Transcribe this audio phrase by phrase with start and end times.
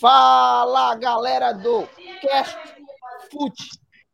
[0.00, 1.86] Fala galera do
[2.20, 2.56] Cast
[3.30, 3.54] Foot,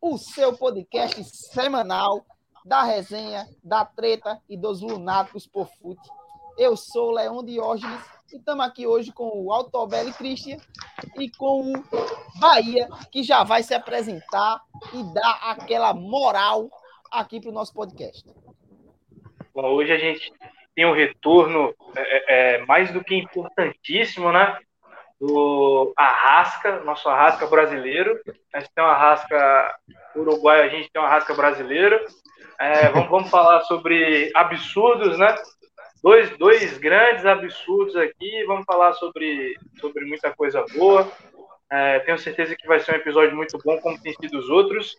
[0.00, 2.24] o seu podcast semanal
[2.64, 6.08] da resenha, da treta e dos lunáticos por fute.
[6.56, 8.00] Eu sou o Leão Diógenes
[8.32, 10.56] e estamos aqui hoje com o Altobelli Christian
[11.18, 11.84] e com o
[12.40, 14.62] Bahia, que já vai se apresentar
[14.92, 16.70] e dar aquela moral
[17.10, 18.24] aqui para o nosso podcast.
[19.54, 20.32] Bom, hoje a gente
[20.74, 24.58] tem um retorno é, é, mais do que importantíssimo, né?
[25.20, 28.20] Do Arrasca, nosso Arrasca brasileiro.
[28.52, 29.76] A gente tem um Arrasca
[30.16, 31.98] uruguaio, a gente tem um Arrasca brasileiro.
[32.58, 35.34] É, vamos, vamos falar sobre absurdos, né?
[36.02, 38.44] Dois, dois grandes absurdos aqui.
[38.46, 41.10] Vamos falar sobre, sobre muita coisa boa.
[41.70, 44.94] É, tenho certeza que vai ser um episódio muito bom, como tem sido os outros.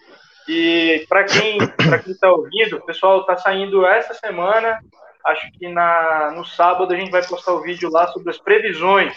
[0.48, 4.80] E para quem para quem está ouvindo, o pessoal está saindo essa semana.
[5.26, 9.16] Acho que na, no sábado a gente vai postar o vídeo lá sobre as previsões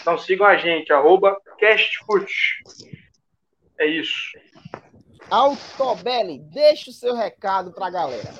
[0.00, 2.32] então sigam a gente, arroba castfoot.
[3.78, 4.32] É isso.
[5.30, 8.32] Altobelli, deixa o seu recado pra galera.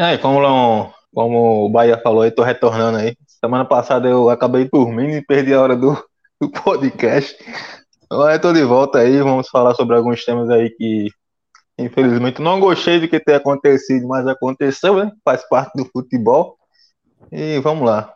[0.00, 3.16] É, como, como o Bahia falou, eu tô retornando aí.
[3.26, 5.92] Semana passada eu acabei dormindo e perdi a hora do,
[6.40, 7.36] do podcast.
[8.10, 11.08] Agora eu tô de volta aí, vamos falar sobre alguns temas aí que,
[11.76, 15.10] infelizmente, não gostei de que ter acontecido, mas aconteceu, né?
[15.24, 16.56] Faz parte do futebol.
[17.32, 18.15] E vamos lá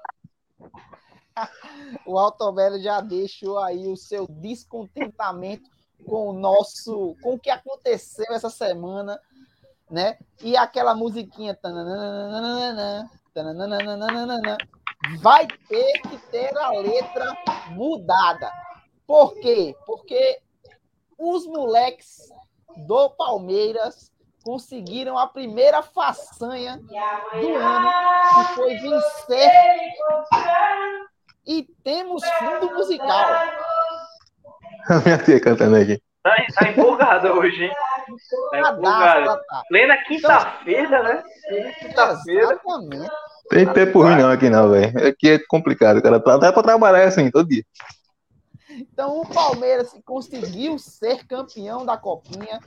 [2.11, 5.71] o Altobelli já deixou aí o seu descontentamento
[6.05, 9.21] com o nosso, com o que aconteceu essa semana,
[9.89, 10.19] né?
[10.43, 11.57] E aquela musiquinha
[15.21, 17.37] vai ter que ter a letra
[17.71, 18.51] mudada.
[19.07, 19.77] Por quê?
[19.87, 20.41] Porque
[21.17, 22.29] os moleques
[22.87, 24.11] do Palmeiras
[24.43, 27.91] conseguiram a primeira façanha do ano,
[28.31, 29.51] que foi vencer
[31.51, 33.09] e temos fundo musical.
[34.89, 36.01] A minha tia cantando aqui.
[36.23, 37.73] Tá, tá empolgada hoje, hein?
[38.53, 39.37] Tá empolgada.
[39.49, 39.63] Tá.
[39.69, 41.25] Plena quinta-feira, então, né?
[41.49, 42.61] Plena quinta-feira.
[43.49, 45.09] Tem tempo ruim não aqui não, velho.
[45.09, 46.19] Aqui é complicado, cara.
[46.19, 47.65] Até pra trabalhar assim, todo dia.
[48.71, 52.61] Então o Palmeiras conseguiu ser campeão da Copinha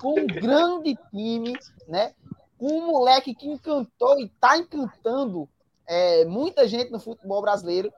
[0.00, 1.52] com um grande time,
[1.86, 2.14] né?
[2.56, 5.46] Com um moleque que encantou e tá encantando
[5.90, 7.92] é, muita gente no futebol brasileiro.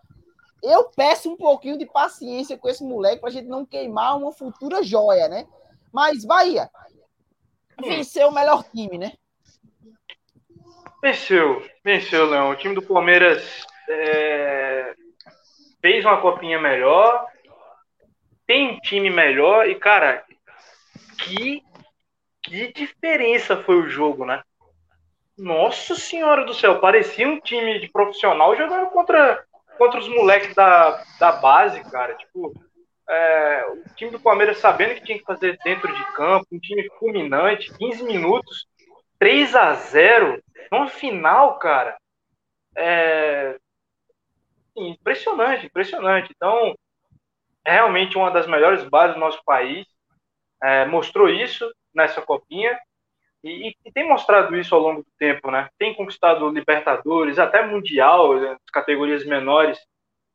[0.63, 4.33] Eu peço um pouquinho de paciência com esse moleque para a gente não queimar uma
[4.33, 5.47] futura joia, né?
[5.93, 6.71] Mas Bahia
[7.81, 9.13] venceu o melhor time, né?
[11.03, 12.51] Venceu, venceu, Leão.
[12.51, 14.95] O time do Palmeiras é,
[15.81, 17.27] fez uma copinha melhor,
[18.47, 20.25] tem um time melhor e, cara,
[21.19, 21.63] que,
[22.41, 24.43] que diferença foi o jogo, né?
[25.37, 29.45] Nossa senhora do céu, parecia um time de profissional jogando contra
[29.79, 32.15] contra os moleques da, da base, cara.
[32.15, 32.53] Tipo,
[33.09, 36.89] é, o time do Palmeiras sabendo que tinha que fazer dentro de campo, um time
[36.99, 38.67] fulminante, 15 minutos,
[39.19, 41.97] 3 a 0 no final, cara.
[42.77, 43.57] É,
[44.77, 46.33] impressionante, impressionante.
[46.35, 46.75] Então,
[47.65, 49.87] é realmente uma das melhores bases do nosso país.
[50.63, 52.79] É, mostrou isso nessa copinha.
[53.45, 55.69] E, e, tem mostrado isso ao longo do tempo, né?
[55.79, 59.79] Tem conquistado Libertadores, até Mundial, né, categorias menores.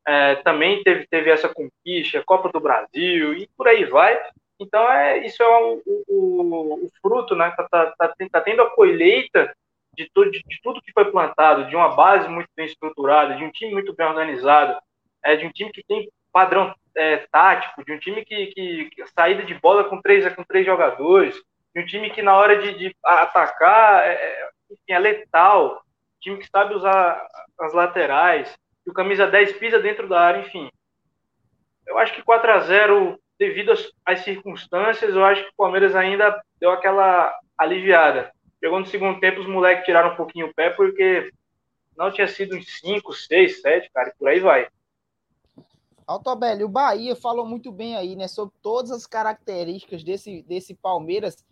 [0.06, 4.18] É, também teve, teve essa conquista, Copa do Brasil e por aí vai.
[4.60, 7.50] Então, é, isso é o, o, o fruto, né?
[7.56, 9.54] Tá, tá, tá, tá, tendo a colheita
[9.94, 13.44] de, tudo de, de, tudo que foi plantado, de uma base muito bem estruturada, de
[13.44, 14.78] um time muito bem organizado,
[15.24, 19.06] é, de um time que tem padrão é, tático, de um time que, que, que
[19.08, 21.40] saída de bola com três, com três jogadores,
[21.78, 25.82] um time que na hora de, de atacar é, é, enfim, é letal,
[26.20, 27.26] time que sabe usar
[27.58, 30.70] as laterais, que o camisa 10 pisa dentro da área, enfim.
[31.86, 35.94] Eu acho que 4 a 0 devido às, às circunstâncias, eu acho que o Palmeiras
[35.94, 38.32] ainda deu aquela aliviada.
[38.60, 41.30] Chegou no segundo tempo, os moleques tiraram um pouquinho o pé, porque
[41.96, 44.68] não tinha sido uns 5, 6, 7, cara, e por aí vai.
[46.06, 51.44] Altobelli, o Bahia falou muito bem aí, né, sobre todas as características desse, desse Palmeiras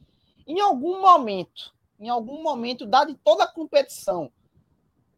[0.46, 4.30] em algum momento, em algum momento, dado toda a competição,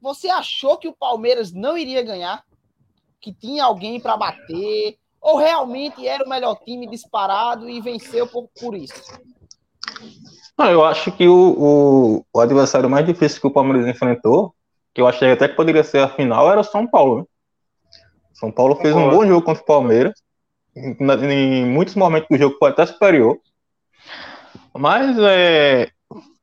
[0.01, 2.45] você achou que o Palmeiras não iria ganhar?
[3.21, 4.97] Que tinha alguém para bater?
[5.21, 9.19] Ou realmente era o melhor time disparado e venceu por, por isso?
[10.57, 14.55] Não, eu acho que o, o, o, adversário mais difícil que o Palmeiras enfrentou,
[14.95, 17.19] que eu achei até que poderia ser a final, era o São Paulo.
[17.19, 17.25] Né?
[18.33, 20.15] São Paulo fez um bom jogo contra o Palmeiras.
[20.77, 23.37] Em, em muitos momentos do jogo foi até superior.
[24.75, 25.91] Mas é,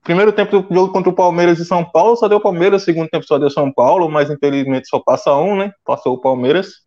[0.04, 3.26] primeiro tempo do jogo contra o Palmeiras e São Paulo só deu Palmeiras, segundo tempo
[3.26, 5.72] só deu São Paulo, mas infelizmente só passa um, né?
[5.84, 6.86] Passou o Palmeiras.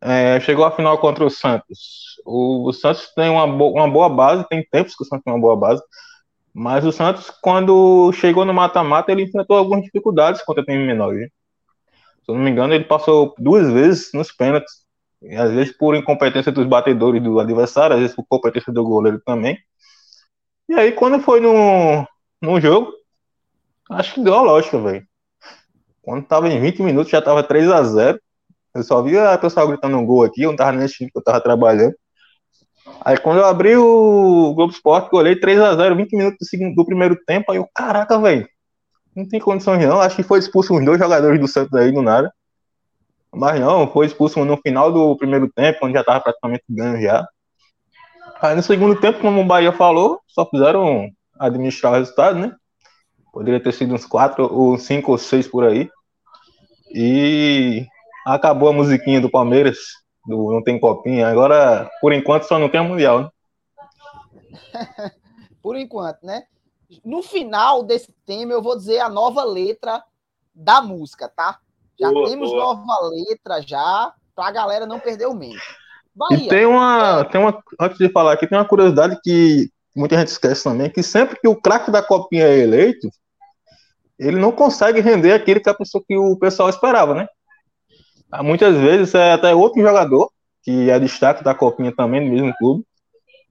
[0.00, 2.20] é, chegou à final contra o Santos.
[2.26, 5.32] O, o Santos tem uma, bo uma boa base, tem tempos que o Santos tem
[5.32, 5.82] uma boa base,
[6.52, 11.14] mas o Santos, quando chegou no mata-mata, ele enfrentou algumas dificuldades contra o time menor.
[11.14, 11.30] Se
[12.28, 14.82] eu não me engano, ele passou duas vezes nos pênaltis.
[15.38, 19.56] Às vezes por incompetência dos batedores do adversário, às vezes por competência do goleiro também.
[20.72, 22.08] E aí, quando foi no,
[22.40, 22.94] no jogo,
[23.90, 25.06] acho que deu a lógica, velho.
[26.00, 28.18] Quando tava em 20 minutos, já tava 3 a 0
[28.74, 31.18] Eu só via a pessoa gritando um gol aqui, eu não tava nesse time que
[31.18, 31.94] eu tava trabalhando.
[33.02, 36.86] Aí quando eu abri o Globo Esporte, eu olhei 3x0, 20 minutos do, segundo, do
[36.86, 38.48] primeiro tempo, aí eu, caraca, velho,
[39.14, 40.00] não tem condições não.
[40.00, 42.32] Acho que foi expulso uns dois jogadores do Santos aí do nada.
[43.30, 47.28] Mas não, foi expulso no final do primeiro tempo, onde já tava praticamente ganho já.
[48.42, 51.08] Aí no segundo tempo, como o Bahia falou, só fizeram
[51.38, 52.52] administrar o resultado, né?
[53.32, 55.88] Poderia ter sido uns quatro, ou cinco ou seis por aí.
[56.92, 57.86] E
[58.26, 59.78] acabou a musiquinha do Palmeiras,
[60.26, 61.28] do Não Tem Copinha.
[61.28, 63.28] Agora, por enquanto, só não tem a Mundial, né?
[65.62, 66.42] por enquanto, né?
[67.04, 70.02] No final desse tema, eu vou dizer a nova letra
[70.52, 71.60] da música, tá?
[71.96, 72.64] Já boa, temos boa.
[72.64, 75.62] nova letra já, pra galera não perder o medo.
[76.14, 77.24] Bahia, e tem uma, é...
[77.24, 81.02] tem uma, antes de falar aqui, tem uma curiosidade que muita gente esquece também, que
[81.02, 83.08] sempre que o craque da copinha é eleito,
[84.18, 87.26] ele não consegue render aquele que a pessoa que o pessoal esperava, né?
[88.42, 90.30] Muitas vezes é até outro jogador,
[90.62, 92.84] que é destaque da copinha também, no mesmo clube,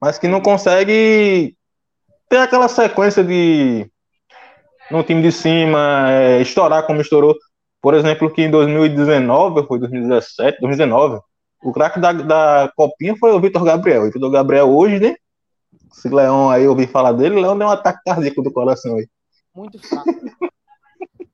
[0.00, 1.56] mas que não consegue
[2.28, 3.88] ter aquela sequência de
[4.90, 7.36] no time de cima, é, estourar como estourou.
[7.80, 11.20] Por exemplo, que em 2019, foi 2017, 2019,
[11.62, 14.02] o craque da, da Copinha foi o Vitor Gabriel.
[14.02, 15.16] O Vitor Gabriel hoje, né?
[15.92, 19.08] Se Leão aí ouvir falar dele, Leão deu um ataque cardíaco do coração aí.
[19.54, 20.08] Muito fraco.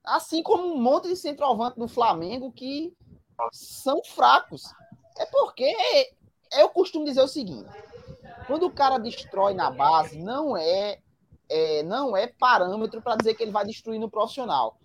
[0.08, 2.92] assim como um monte de centroavante do Flamengo que
[3.52, 4.64] são fracos.
[5.18, 5.72] É porque
[6.54, 7.68] eu costumo dizer o seguinte:
[8.46, 10.98] quando o cara destrói na base, não é,
[11.48, 14.78] é não é parâmetro para dizer que ele vai destruir no profissional.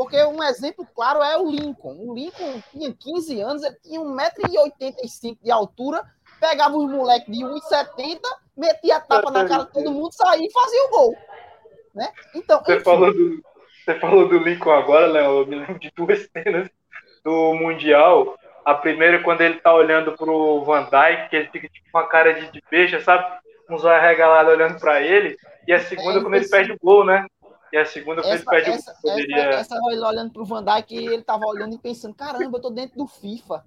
[0.00, 1.94] Porque um exemplo claro é o Lincoln.
[1.98, 6.02] O Lincoln tinha 15 anos, ele tinha 1,85m de altura,
[6.40, 8.18] pegava os moleques de 1,70m,
[8.56, 11.14] metia a tapa na cara de todo mundo, saía e fazia o gol.
[11.94, 12.08] Né?
[12.34, 13.42] Então, você, falou do,
[13.84, 16.70] você falou do Lincoln agora, Léo, eu me lembro de duas cenas
[17.22, 18.38] do Mundial.
[18.64, 21.98] A primeira é quando ele tá olhando pro Van Dijk, que ele fica tipo, com
[21.98, 23.22] a cara de, de beijo, sabe?
[23.68, 25.36] Um zóio arregalado olhando para ele.
[25.68, 27.26] E a segunda é, quando ele perde o gol, né?
[27.72, 29.36] E a segunda essa, foi ele essa, poderia...
[29.36, 32.62] essa, essa ele olhando pro Van Dijk e ele tava olhando e pensando, caramba, eu
[32.62, 33.64] tô dentro do FIFA.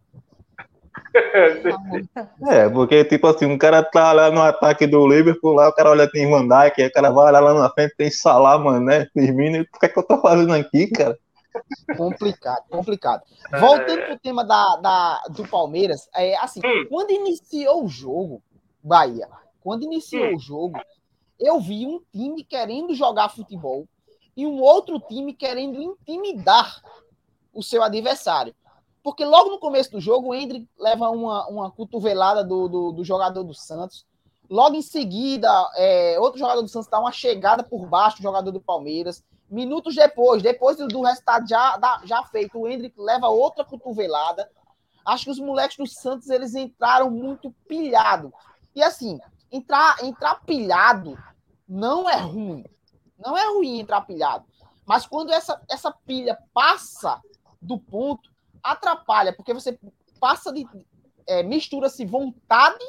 [2.50, 5.90] é, porque tipo assim, um cara tá lá no ataque do Liverpool, lá o cara
[5.90, 9.08] olha tem Van Dijk, aí o cara vai lá na frente, tem Salah, mano, né?
[9.14, 11.18] Firmino, o que é que eu tô fazendo aqui, cara?
[11.98, 13.24] Complicado, complicado.
[13.60, 16.86] Voltando pro tema da, da, do Palmeiras, é assim, hum.
[16.90, 18.42] quando iniciou o jogo,
[18.84, 19.28] Bahia,
[19.62, 20.36] quando iniciou hum.
[20.36, 20.80] o jogo,
[21.40, 23.88] eu vi um time querendo jogar futebol
[24.36, 26.82] e um outro time querendo intimidar
[27.54, 28.56] o seu adversário.
[29.04, 33.04] Porque logo no começo do jogo, o Hendrick leva uma, uma cotovelada do, do, do
[33.04, 34.06] jogador do Santos.
[34.50, 38.52] Logo em seguida, é, outro jogador do Santos dá uma chegada por baixo do jogador
[38.52, 39.24] do Palmeiras.
[39.50, 44.50] Minutos depois, depois do resultado já, já feito, o Hendrick leva outra cotovelada.
[45.06, 48.34] Acho que os moleques do Santos eles entraram muito pilhado.
[48.74, 49.20] E assim,
[49.52, 51.18] entrar, entrar pilhado
[51.68, 52.66] não é ruim.
[53.24, 54.46] Não é ruim entrar pilhado.
[54.86, 57.22] Mas quando essa, essa pilha passa
[57.62, 58.30] do ponto,
[58.62, 59.78] atrapalha, porque você
[60.20, 60.68] passa de.
[61.26, 62.84] É, Mistura-se vontade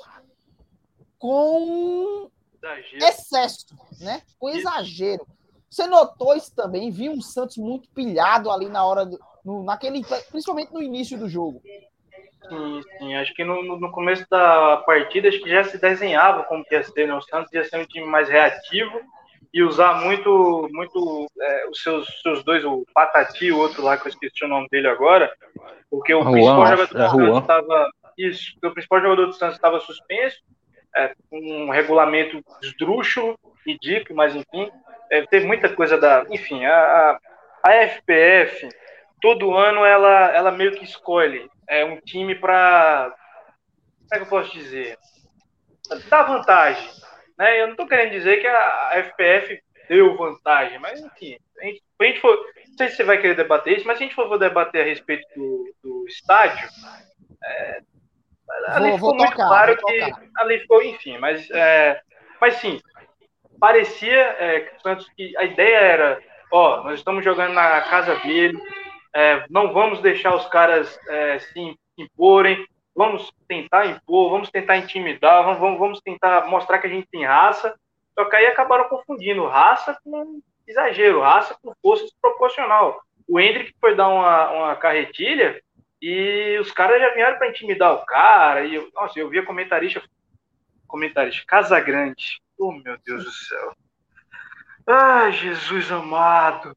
[1.19, 2.29] com
[2.61, 3.05] exagero.
[3.05, 3.67] excesso,
[4.01, 4.23] né?
[4.39, 5.27] Com exagero.
[5.71, 6.91] Você notou isso também?
[6.91, 11.29] Viu um Santos muito pilhado ali na hora do, no, naquele, principalmente no início do
[11.29, 11.63] jogo.
[12.49, 13.15] Sim, sim.
[13.15, 16.83] Acho que no, no começo da partida acho que já se desenhava como que ia
[16.83, 17.15] ser, né?
[17.15, 19.01] O Santos ia ser um time mais reativo
[19.55, 23.97] e usar muito, muito é, os seus, seus dois, o Patati e o outro lá,
[23.97, 25.33] que eu esqueci o nome dele agora,
[25.89, 27.91] porque o principal jogador do Santos estava.
[28.19, 30.39] Isso, porque o principal jogador do Santos estava suspenso,
[30.97, 34.69] é, um regulamento esdrúxulo, ridículo, mas enfim,
[35.09, 36.27] é, teve muita coisa da.
[36.31, 37.19] Enfim, a, a,
[37.63, 38.69] a FPF,
[39.21, 43.15] todo ano, ela, ela meio que escolhe é, um time para.
[44.09, 44.99] Como é que eu posso dizer?
[46.11, 47.04] Dar vantagem
[47.39, 47.61] né?
[47.61, 52.05] Eu não estou querendo dizer que a FPF deu vantagem, mas enfim, a gente, a
[52.05, 52.37] gente for,
[52.69, 54.85] não sei se você vai querer debater isso, mas se a gente for debater a
[54.85, 56.69] respeito do, do estádio,
[57.45, 57.81] é,
[58.69, 62.01] ali vou, ficou vou muito tocar, claro que ali ficou, enfim, mas, é,
[62.41, 62.81] mas sim,
[63.61, 64.71] parecia é,
[65.17, 66.23] que a ideia era,
[66.53, 68.59] ó, nós estamos jogando na casa dele,
[69.15, 75.45] é, não vamos deixar os caras é, se imporem, vamos tentar impor, vamos tentar intimidar,
[75.45, 77.75] vamos, vamos tentar mostrar que a gente tem raça.
[78.15, 83.03] Só que aí acabaram confundindo raça com exagero, raça com força desproporcional.
[83.29, 85.61] O Hendrick foi dar uma, uma carretilha
[86.01, 88.65] e os caras já vieram para intimidar o cara.
[88.65, 90.03] E eu, nossa, eu via comentarista,
[90.87, 92.41] comentarista, Casa Grande.
[92.57, 93.73] Oh, meu Deus do céu.
[94.87, 96.77] Ai, Jesus amado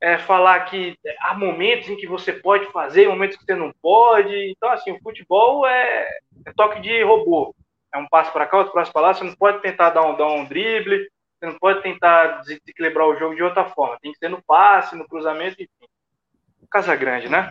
[0.00, 4.50] é, falar que há momentos em que você pode fazer, momentos que você não pode.
[4.50, 6.08] Então, assim, o futebol é,
[6.46, 7.54] é toque de robô.
[7.92, 9.14] É um passo para cá, outro passo para lá.
[9.14, 13.16] Você não pode tentar dar um, dar um drible, você não pode tentar desequilibrar o
[13.16, 13.98] jogo de outra forma.
[14.00, 15.88] Tem que ser no passe, no cruzamento, enfim.
[16.70, 17.50] Casa grande, né?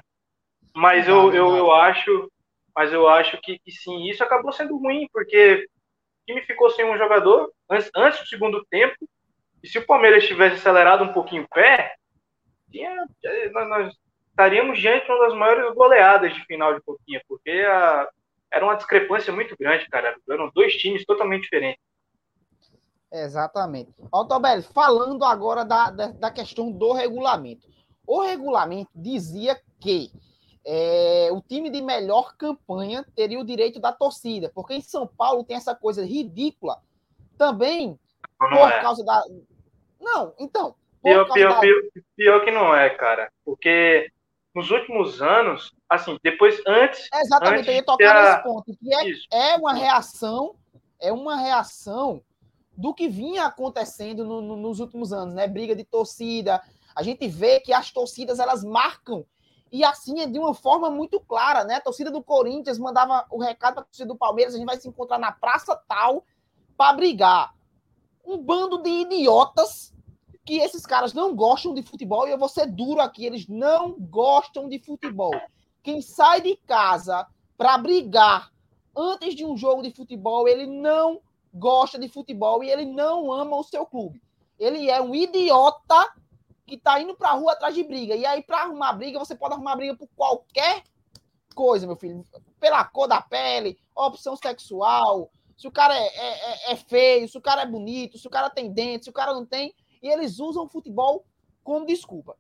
[0.76, 2.32] Mas eu, eu, eu acho,
[2.76, 5.68] mas eu acho que, que sim, isso acabou sendo ruim, porque
[6.22, 8.96] o time ficou sem um jogador antes, antes do segundo tempo.
[9.64, 11.96] E se o Palmeiras tivesse acelerado um pouquinho o pé,
[12.78, 13.94] tinha, nós
[14.30, 18.08] estaríamos diante de uma das maiores goleadas de final de pouquinho, porque a,
[18.52, 20.16] era uma discrepância muito grande, cara.
[20.30, 21.82] Eram dois times totalmente diferentes.
[23.12, 23.92] Exatamente.
[24.12, 27.68] Altobelli, falando agora da, da, da, questão do regulamento.
[28.06, 30.12] O regulamento dizia que
[30.66, 35.44] é, o time de melhor campanha teria o direito da torcida, porque em São Paulo
[35.44, 36.82] tem essa coisa ridícula
[37.38, 37.98] também
[38.40, 38.82] não por é.
[38.82, 39.24] causa da.
[40.00, 41.82] Não, então, Pior, pior, pior,
[42.16, 43.32] pior, que não é, cara.
[43.46, 44.12] Porque
[44.54, 47.08] nos últimos anos, assim, depois, antes.
[47.14, 48.32] É exatamente, antes eu ia tocar a...
[48.32, 48.78] nesse ponto.
[48.78, 48.94] Que
[49.32, 50.56] é, é uma reação,
[51.00, 52.24] é uma reação
[52.76, 55.48] do que vinha acontecendo no, no, nos últimos anos, né?
[55.48, 56.62] Briga de torcida.
[56.96, 59.26] A gente vê que as torcidas elas marcam.
[59.72, 61.76] E assim é de uma forma muito clara, né?
[61.76, 64.78] A torcida do Corinthians mandava o recado para a torcida do Palmeiras: a gente vai
[64.78, 66.24] se encontrar na praça tal
[66.78, 67.54] para brigar.
[68.26, 69.94] Um bando de idiotas
[70.48, 74.00] que esses caras não gostam de futebol e eu vou ser duro aqui, eles não
[74.00, 75.34] gostam de futebol.
[75.84, 77.28] Quem sai de casa
[77.58, 78.50] para brigar
[78.96, 81.20] antes de um jogo de futebol, ele não
[81.54, 84.22] gosta de futebol e ele não ama o seu clube.
[84.58, 86.14] Ele é um idiota
[86.66, 88.16] que tá indo pra rua atrás de briga.
[88.16, 90.82] E aí, para arrumar briga, você pode arrumar briga por qualquer
[91.54, 92.24] coisa, meu filho.
[92.58, 97.42] Pela cor da pele, opção sexual, se o cara é, é, é feio, se o
[97.42, 100.40] cara é bonito, se o cara tem dente, se o cara não tem e eles
[100.40, 101.26] usam o futebol
[101.64, 102.38] como desculpa.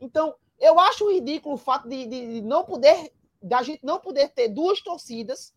[0.00, 3.12] Então, eu acho ridículo o fato de, de, de não poder,
[3.42, 5.54] da gente não poder ter duas torcidas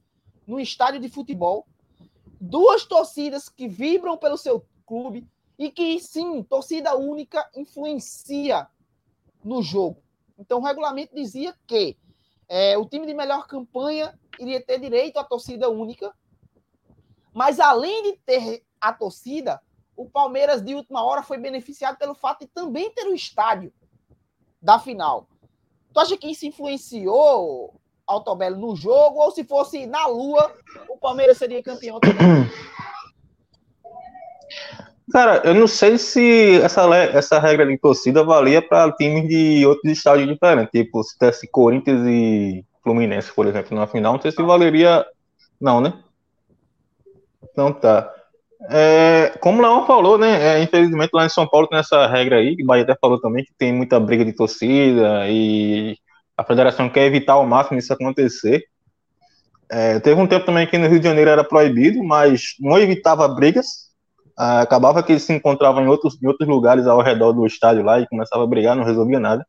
[0.47, 1.67] no estádio de futebol,
[2.39, 5.27] duas torcidas que vibram pelo seu clube
[5.57, 8.67] e que sim, torcida única influencia
[9.43, 10.01] no jogo.
[10.37, 11.97] Então, o regulamento dizia que
[12.47, 16.13] é, o time de melhor campanha iria ter direito à torcida única,
[17.33, 19.61] mas além de ter a torcida,
[19.95, 23.71] o Palmeiras de última hora foi beneficiado pelo fato de também ter o estádio
[24.61, 25.27] da final.
[25.93, 27.73] Tu acha que isso influenciou
[28.05, 30.51] Altobello no jogo ou se fosse na Lua,
[30.89, 31.99] o Palmeiras seria campeão?
[35.11, 39.91] Cara, eu não sei se essa, essa regra de torcida valia para times de outros
[39.91, 44.41] estádios diferentes, tipo se tivesse Corinthians e Fluminense, por exemplo, na final, não sei se
[44.41, 45.05] valeria.
[45.61, 45.93] Não, né?
[47.55, 48.14] Não tá.
[48.69, 50.57] É, como o Leão falou, né?
[50.57, 53.19] É, infelizmente lá em São Paulo tem essa regra aí, que o Bahia até falou
[53.19, 55.97] também, que tem muita briga de torcida e
[56.37, 58.63] a federação quer evitar ao máximo isso acontecer.
[59.69, 63.27] É, teve um tempo também que no Rio de Janeiro era proibido, mas não evitava
[63.27, 63.85] brigas.
[64.37, 67.83] Ah, acabava que eles se encontravam em outros, em outros lugares ao redor do estádio
[67.83, 69.45] lá e começava a brigar, não resolvia nada.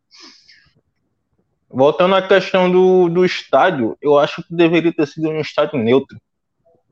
[1.69, 6.17] Voltando à questão do, do estádio, eu acho que deveria ter sido um estádio neutro.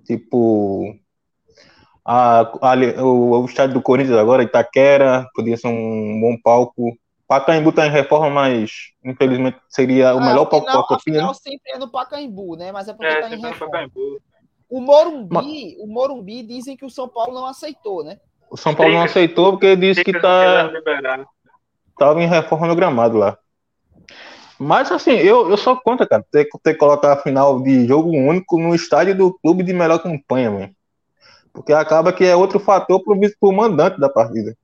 [0.04, 0.94] Tipo,
[2.04, 6.96] a, a, o, o estádio do Corinthians agora, Itaquera, podia ser um bom palco.
[7.26, 8.70] Pacaembu está em reforma, mas
[9.02, 11.26] infelizmente seria o ah, melhor palco para a Copinha.
[11.26, 11.34] Né?
[11.34, 12.70] sempre é no Pacaembu, né?
[12.70, 13.90] Mas é porque está é, em é reforma.
[14.68, 15.46] O Morumbi, mas...
[15.78, 18.18] o Morumbi dizem que o São Paulo não aceitou, né?
[18.50, 20.70] O São Paulo não aceitou porque disse que está
[21.90, 23.38] estava em reforma no gramado lá.
[24.58, 28.10] Mas assim, eu, eu sou contra, cara, ter, ter que colocar a final de jogo
[28.10, 30.73] único no estádio do clube de melhor campanha, mano.
[31.54, 34.54] Porque acaba que é outro fator pro, pro mandante da partida.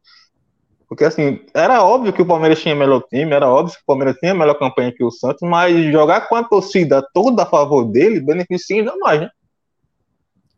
[0.88, 4.16] Porque assim, era óbvio que o Palmeiras tinha melhor time, era óbvio que o Palmeiras
[4.18, 8.18] tinha melhor campanha que o Santos, mas jogar com a torcida toda a favor dele
[8.18, 9.30] beneficia ainda mais, né?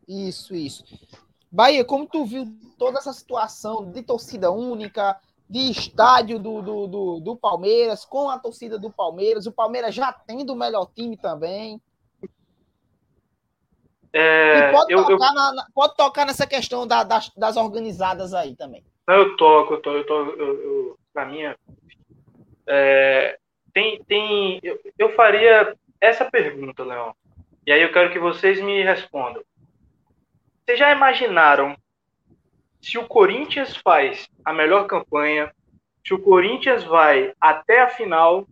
[0.07, 0.83] Isso, isso.
[1.51, 2.47] Bahia, como tu viu
[2.79, 8.39] toda essa situação de torcida única, de estádio do, do, do, do Palmeiras, com a
[8.39, 11.79] torcida do Palmeiras, o Palmeiras já tendo o melhor time também.
[14.13, 15.33] É, pode, eu, tocar eu...
[15.33, 18.83] Na, pode, tocar nessa questão da, das, das, organizadas aí também.
[19.07, 21.57] Eu toco, eu toco, eu toco eu, pra minha.
[22.67, 23.39] É,
[23.73, 27.15] tem, tem, eu, eu faria essa pergunta, Leão.
[27.65, 29.43] E aí eu quero que vocês me respondam.
[30.63, 31.75] Vocês já imaginaram
[32.79, 35.51] se o Corinthians faz a melhor campanha,
[36.05, 38.45] se o Corinthians vai até a final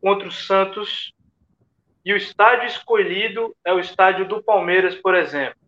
[0.00, 1.12] contra o Santos
[2.06, 5.58] e o estádio escolhido é o estádio do Palmeiras, por exemplo?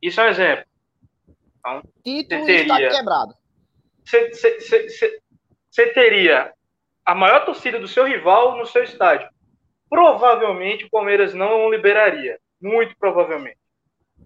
[0.00, 0.64] Isso é um exemplo.
[1.58, 3.34] Então, Título teria, quebrado.
[5.68, 6.54] Você teria
[7.04, 9.28] a maior torcida do seu rival no seu estádio.
[9.90, 12.38] Provavelmente o Palmeiras não liberaria.
[12.62, 13.58] Muito provavelmente.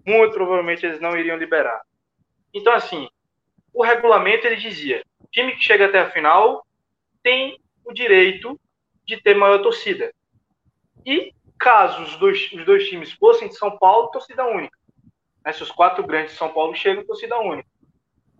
[0.05, 1.81] Muito provavelmente eles não iriam liberar.
[2.53, 3.09] Então, assim,
[3.73, 6.63] o regulamento ele dizia: time que chega até a final
[7.23, 8.59] tem o direito
[9.09, 10.13] de ter maior torcida.
[11.03, 14.77] E caso os dois, os dois times fossem de São Paulo, torcida única.
[15.43, 15.51] Né?
[15.51, 17.67] Se os quatro grandes de São Paulo chegam, torcida única.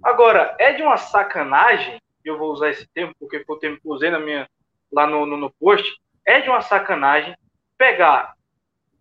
[0.04, 3.88] Agora, é de uma sacanagem, eu vou usar esse termo porque foi o termo que
[3.88, 4.48] eu usei na minha,
[4.92, 7.36] lá no, no, no post, é de uma sacanagem
[7.76, 8.34] pegar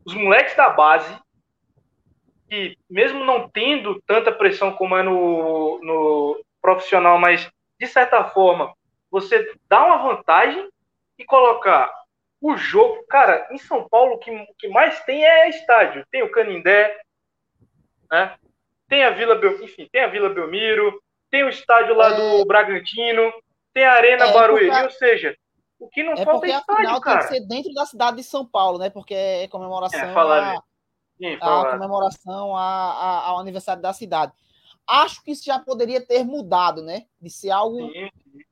[0.04, 1.14] os moleques da base,
[2.48, 7.48] que mesmo não tendo tanta pressão como é no, no profissional, mas
[7.78, 8.72] de certa forma,
[9.10, 10.68] você dá uma vantagem
[11.18, 11.92] e colocar
[12.40, 13.04] o jogo.
[13.08, 16.06] Cara, em São Paulo, o que, o que mais tem é estádio.
[16.10, 16.96] Tem o Canindé,
[18.10, 18.36] né?
[18.88, 19.62] Tem a Vila, Bel...
[19.62, 22.14] enfim, tem a Vila Belmiro, tem o estádio lá é...
[22.14, 23.32] do Bragantino,
[23.74, 24.84] tem a Arena é, Barueri, porque...
[24.84, 25.36] ou seja,
[25.78, 27.18] o que não é falta é estádio, cara.
[27.20, 28.90] tem que ser dentro da cidade de São Paulo, né?
[28.90, 30.62] Porque é comemoração é, a...
[31.18, 34.32] Sim, a comemoração a, a, ao aniversário da cidade.
[34.86, 37.06] Acho que isso já poderia ter mudado, né?
[37.20, 38.08] De ser algo, sim.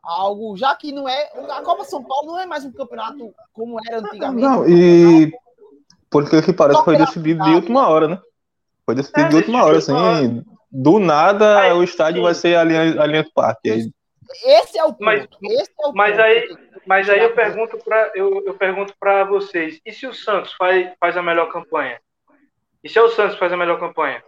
[0.06, 3.78] Algo já que não é a Copa São Paulo não é mais um campeonato como
[3.86, 4.42] era antigamente.
[4.42, 5.32] Não, e
[6.08, 8.20] por que parece foi decidido de última hora, né?
[8.84, 10.44] Foi decidido é, de última hora, assim.
[10.70, 12.24] Do nada aí, o estádio sim.
[12.24, 13.70] vai ser a linha, a linha do parque.
[13.70, 13.90] Aí...
[14.44, 15.04] Esse é o ponto.
[15.04, 16.22] Mas, Esse é o mas ponto.
[16.22, 19.80] aí, mas aí eu pergunto para eu, eu pergunto para vocês.
[19.84, 21.98] E se o Santos faz, faz a melhor campanha?
[22.82, 24.22] E se é o Santos faz a melhor campanha?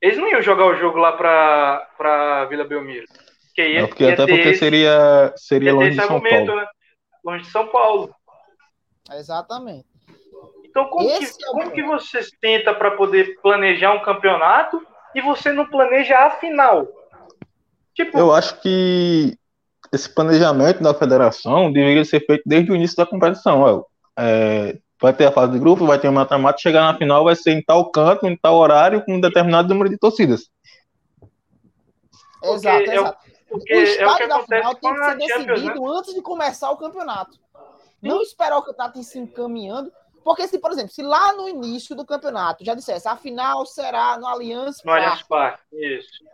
[0.00, 3.06] Eles não iam jogar o jogo lá para para Vila Belmiro.
[3.50, 6.56] Porque, ia, não, porque ia até porque esse, seria seria longe de São Paulo.
[6.56, 6.66] Né?
[7.24, 8.14] Longe de São Paulo.
[9.12, 9.86] Exatamente.
[10.64, 14.80] Então, como, que, é como que você tenta para poder planejar um campeonato
[15.14, 16.86] e você não planeja a final?
[17.92, 19.36] Tipo, eu acho que
[19.92, 23.84] esse planejamento da federação deveria ser feito desde o início da competição.
[24.16, 27.34] É, vai ter a fase de grupo, vai ter o mata-mata, chegar na final vai
[27.34, 30.48] ser em tal canto, em tal horário, com um determinado número de torcidas.
[32.44, 33.29] Exato, exato.
[33.50, 35.98] Porque o estádio é o da final tem que ser decidido né?
[35.98, 37.38] antes de começar o campeonato.
[38.00, 39.92] Não esperar o campeonato ir se encaminhando
[40.24, 44.18] porque, se, por exemplo, se lá no início do campeonato já dissesse a final será
[44.18, 46.24] no Allianz No Allianz Parque, isso.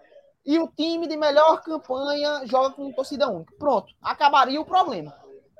[0.44, 3.54] E o time de melhor campanha joga com torcida única.
[3.58, 5.14] Pronto, acabaria o problema.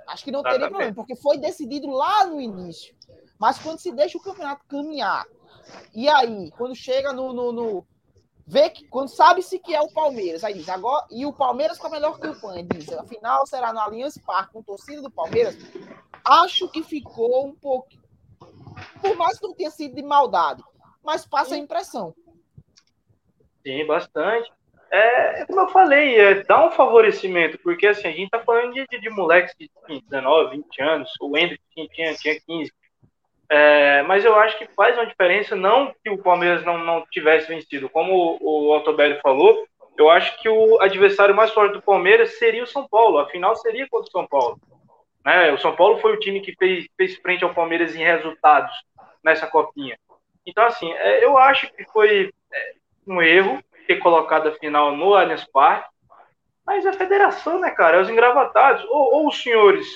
[0.06, 0.60] Acho que não Exatamente.
[0.60, 2.94] teria problema, porque foi decidido lá no início.
[3.38, 5.26] Mas quando se deixa o campeonato caminhar,
[5.92, 7.32] e aí, quando chega no.
[7.32, 7.86] no, no
[8.46, 11.88] vê que quando sabe-se que é o Palmeiras, aí diz, agora, e o Palmeiras com
[11.88, 15.56] a melhor campanha, diz, a final será no Allianz Parque com torcida do Palmeiras,
[16.24, 17.88] acho que ficou um pouco
[19.00, 20.62] por mais que não tenha sido de maldade,
[21.02, 22.14] mas passa a impressão.
[23.62, 24.52] Sim, bastante.
[24.90, 28.86] É, como eu falei, é dar um favorecimento, porque assim, a gente tá falando de,
[28.86, 29.68] de, de moleques de
[30.08, 32.72] 19, 20 anos, o Hendrick tinha, tinha 15.
[33.48, 37.48] É, mas eu acho que faz uma diferença, não que o Palmeiras não, não tivesse
[37.48, 37.88] vencido.
[37.88, 42.62] Como o, o Altobelli falou, eu acho que o adversário mais forte do Palmeiras seria
[42.62, 43.18] o São Paulo.
[43.18, 44.58] A final seria contra o São Paulo.
[45.24, 45.52] Né?
[45.52, 48.72] O São Paulo foi o time que fez, fez frente ao Palmeiras em resultados
[49.24, 49.98] nessa copinha.
[50.44, 52.72] Então, assim, é, eu acho que foi é,
[53.06, 55.88] um erro ter colocado a final no Allianz Parque,
[56.64, 58.84] mas a federação, né, cara, é os engravatados.
[58.84, 59.86] Ou, ou os senhores,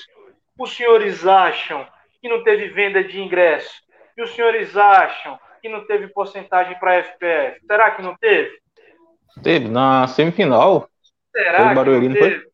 [0.59, 1.87] os senhores acham
[2.21, 3.71] que não teve venda de ingresso,
[4.17, 7.61] e os senhores acham que não teve porcentagem para a FPF.
[7.67, 8.51] Será que não teve?
[9.43, 9.69] Teve.
[9.69, 10.89] Na semifinal.
[11.35, 12.51] Será que Barueri, não teve?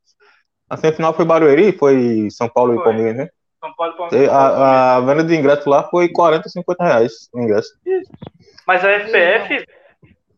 [0.69, 2.83] A semifinal foi Barueri, foi São Paulo foi.
[2.83, 3.29] e Palmeiras, né?
[3.61, 4.29] São Paulo e Palmeiras.
[4.29, 7.79] A, a, venda de ingresso lá foi 40, 50 reais o ingresso.
[7.85, 8.11] Isso.
[8.67, 9.65] Mas a FPF,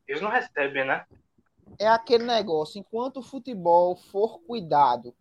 [0.06, 1.04] eles não recebem, né?
[1.78, 5.14] É aquele negócio, enquanto o futebol for cuidado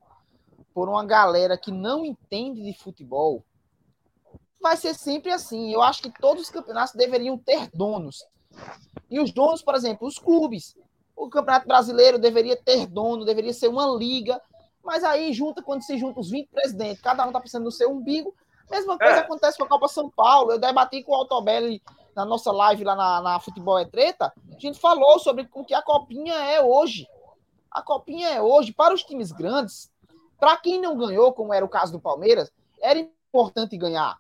[0.74, 3.44] por uma galera que não entende de futebol,
[4.62, 5.74] vai ser sempre assim.
[5.74, 8.26] Eu acho que todos os campeonatos deveriam ter donos.
[9.10, 10.76] E os donos, por exemplo, os clubes.
[11.16, 14.40] O Campeonato Brasileiro deveria ter dono, deveria ser uma liga
[14.88, 17.92] mas aí junta, quando se junta os 20 presidentes, cada um tá pensando no seu
[17.92, 18.34] umbigo.
[18.72, 19.20] Mesma coisa é.
[19.20, 20.54] acontece com a Copa São Paulo.
[20.54, 21.82] Eu debati com o Altobelli
[22.16, 24.32] na nossa live lá na, na Futebol é Treta.
[24.50, 27.06] A gente falou sobre o que a Copinha é hoje.
[27.70, 29.92] A Copinha é hoje, para os times grandes,
[30.40, 32.50] para quem não ganhou, como era o caso do Palmeiras,
[32.82, 34.18] era importante ganhar.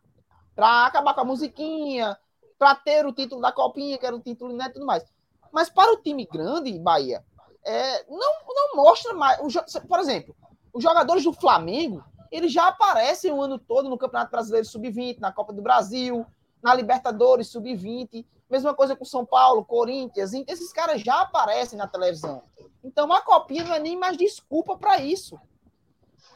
[0.58, 2.18] Para acabar com a musiquinha,
[2.58, 5.06] para ter o título da Copinha, que era o título né, tudo mais.
[5.52, 7.24] Mas para o time grande, Bahia,
[7.64, 9.40] é, não, não mostra mais.
[9.88, 10.36] Por exemplo,
[10.74, 15.32] os jogadores do Flamengo, eles já aparecem o ano todo no Campeonato Brasileiro Sub-20, na
[15.32, 16.26] Copa do Brasil,
[16.60, 18.26] na Libertadores Sub-20.
[18.50, 22.42] Mesma coisa com São Paulo, Corinthians, esses caras já aparecem na televisão.
[22.84, 25.40] Então a copinha não é nem mais desculpa para isso.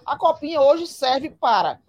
[0.06, 1.80] A copinha hoje serve para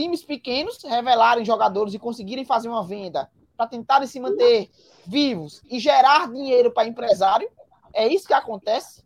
[0.00, 4.70] times pequenos revelarem jogadores e conseguirem fazer uma venda para tentarem se manter
[5.06, 7.50] vivos e gerar dinheiro para empresário.
[7.92, 9.04] É isso que acontece.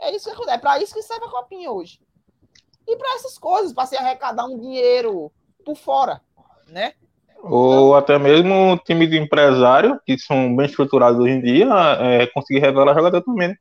[0.00, 0.56] É isso que acontece.
[0.56, 2.00] É para isso que serve a copinha hoje.
[2.88, 5.30] E para essas coisas, para se arrecadar um dinheiro
[5.62, 6.22] por fora,
[6.68, 6.94] né?
[7.42, 11.68] Ou até mesmo time de empresário, que são bem estruturados hoje em dia,
[12.00, 13.56] é, conseguir revelar jogador também, né?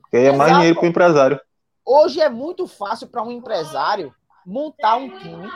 [0.00, 1.40] Porque aí é mais dinheiro para o empresário.
[1.84, 4.14] Hoje é muito fácil para um empresário
[4.46, 5.50] montar um time.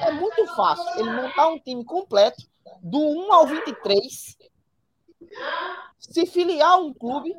[0.00, 2.42] É muito fácil ele montar um time completo,
[2.82, 4.38] do 1 ao 23,
[5.98, 7.34] se filiar a um clube,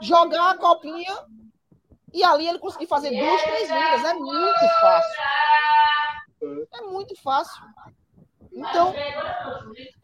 [0.00, 1.26] jogar a copinha
[2.12, 4.04] e ali ele conseguir fazer duas, três vidas.
[4.04, 5.22] É muito fácil.
[6.72, 7.62] É muito fácil.
[8.54, 8.92] Então,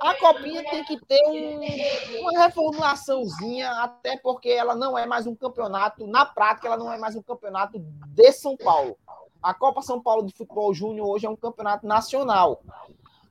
[0.01, 5.35] a copinha tem que ter um, uma reformulaçãozinha, até porque ela não é mais um
[5.35, 8.97] campeonato, na prática, ela não é mais um campeonato de São Paulo.
[9.43, 12.63] A Copa São Paulo de Futebol Júnior hoje é um campeonato nacional.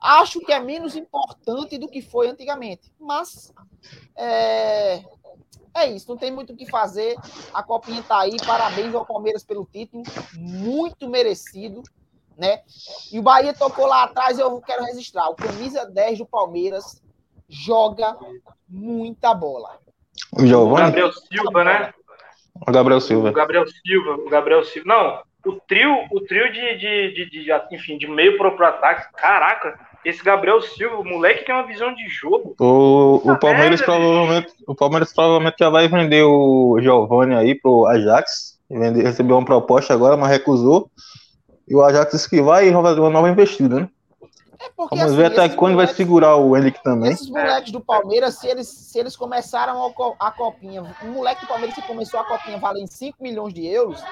[0.00, 3.52] Acho que é menos importante do que foi antigamente, mas
[4.16, 5.02] é,
[5.74, 7.16] é isso, não tem muito o que fazer.
[7.52, 11.82] A Copinha está aí, parabéns ao Palmeiras pelo título, muito merecido
[12.38, 12.60] né?
[13.12, 15.28] E o Bahia tocou lá atrás, eu quero registrar.
[15.28, 17.02] O camisa 10 do Palmeiras
[17.48, 18.16] joga
[18.68, 19.78] muita bola.
[20.32, 20.86] O Giovanni?
[20.86, 21.92] Gabriel Silva, né?
[22.66, 23.30] O Gabriel Silva.
[23.30, 24.88] O Gabriel Silva, o Gabriel Silva.
[24.88, 29.12] Não, o trio, o trio de, de, de, de enfim, de meio pro, pro ataque,
[29.16, 32.54] caraca, esse Gabriel Silva, o moleque tem uma visão de jogo.
[32.60, 38.58] O, o Palmeiras provavelmente, o Palmeiras provavelmente já vai vender o Giovanni aí pro Ajax.
[38.70, 40.90] Vender, recebeu uma proposta agora, mas recusou.
[41.66, 43.88] E o Ajax disse que vai fazer uma nova investida, né?
[44.60, 47.12] É porque, Vamos assim, ver até quando moleques, vai segurar o Henrique também.
[47.12, 51.76] Esses moleques do Palmeiras, se eles, se eles começaram a, copinha, um moleque do Palmeiras
[51.76, 54.02] que começou a copinha valendo 5 milhões de euros,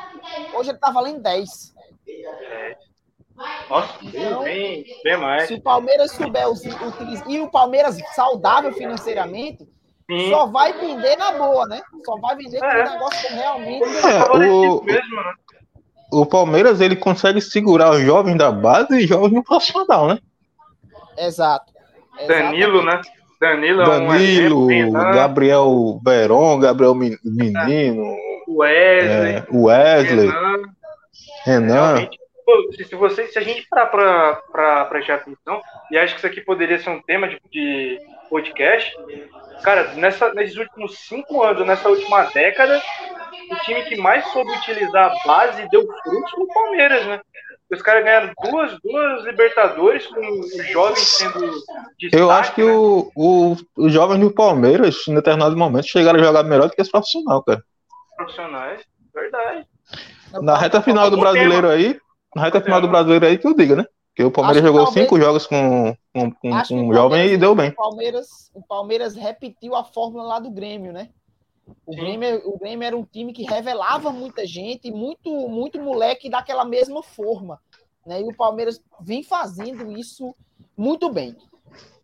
[0.55, 1.75] hoje ele tá valendo 10.
[2.09, 2.77] É.
[3.69, 5.49] Nossa, então, bem, bem mais.
[5.49, 9.69] Se o Palmeiras souber utilizar, e o Palmeiras saudável financeiramente,
[10.09, 10.31] Sim.
[10.31, 11.83] só vai vender na boa, né?
[12.05, 12.61] Só vai vender é.
[12.61, 13.85] com o negócio realmente.
[14.07, 15.33] É, o, mesmo, né?
[16.13, 20.19] o Palmeiras ele consegue segurar os jovens da base e jovens no profissional, né?
[21.19, 21.73] Exato.
[22.27, 23.01] Danilo, né?
[23.41, 28.17] Danilo, Danilo é um Gabriel Veron, Gabriel Menino,
[28.49, 30.63] Wesley, é, Wesley Renan.
[31.45, 32.09] Renan.
[32.77, 33.87] Se, você, se a gente parar
[34.51, 37.99] para prestar atenção, e acho que isso aqui poderia ser um tema de, de
[38.31, 38.97] podcast,
[39.63, 42.81] cara, nessa, nesses últimos cinco anos, nessa última década,
[43.51, 47.21] o time que mais soube utilizar a base deu frutos foi o Palmeiras, né?
[47.71, 51.41] Os caras ganharam duas, duas Libertadores com os jovens sendo
[51.99, 52.71] destaque, Eu acho que né?
[52.71, 56.83] o, o, os jovens do Palmeiras, em determinado momento, chegaram a jogar melhor do que
[56.83, 57.63] os profissionais, cara.
[58.17, 59.67] Profissionais, verdade.
[60.41, 61.99] Na reta final do brasileiro aí,
[62.35, 63.87] na reta final do brasileiro aí que eu diga, né?
[64.11, 65.09] Porque o Palmeiras jogou Palmeiras...
[65.11, 67.71] cinco jogos com, com, com, com um jovem e deu bem.
[67.71, 71.11] O Palmeiras, o Palmeiras repetiu a fórmula lá do Grêmio, né?
[71.85, 76.65] O Grêmio, o Grêmio era um time que revelava muita gente, muito, muito moleque daquela
[76.65, 77.61] mesma forma.
[78.05, 78.23] Né?
[78.23, 80.35] E o Palmeiras vem fazendo isso
[80.77, 81.37] muito bem.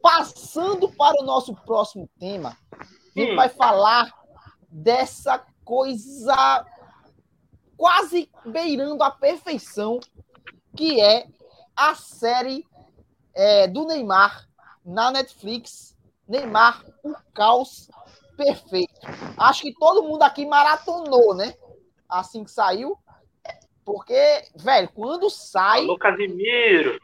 [0.00, 3.36] Passando para o nosso próximo tema, a gente hum.
[3.36, 4.12] vai falar
[4.68, 6.66] dessa coisa
[7.76, 10.00] quase beirando a perfeição,
[10.76, 11.26] que é
[11.76, 12.66] a série
[13.34, 14.48] é, do Neymar
[14.84, 15.96] na Netflix.
[16.26, 17.88] Neymar, o caos
[18.36, 18.92] perfeito.
[19.36, 21.54] Acho que todo mundo aqui maratonou, né?
[22.08, 22.96] Assim que saiu.
[23.84, 25.80] Porque, velho, quando sai.
[25.80, 27.00] Alô, Casimiro!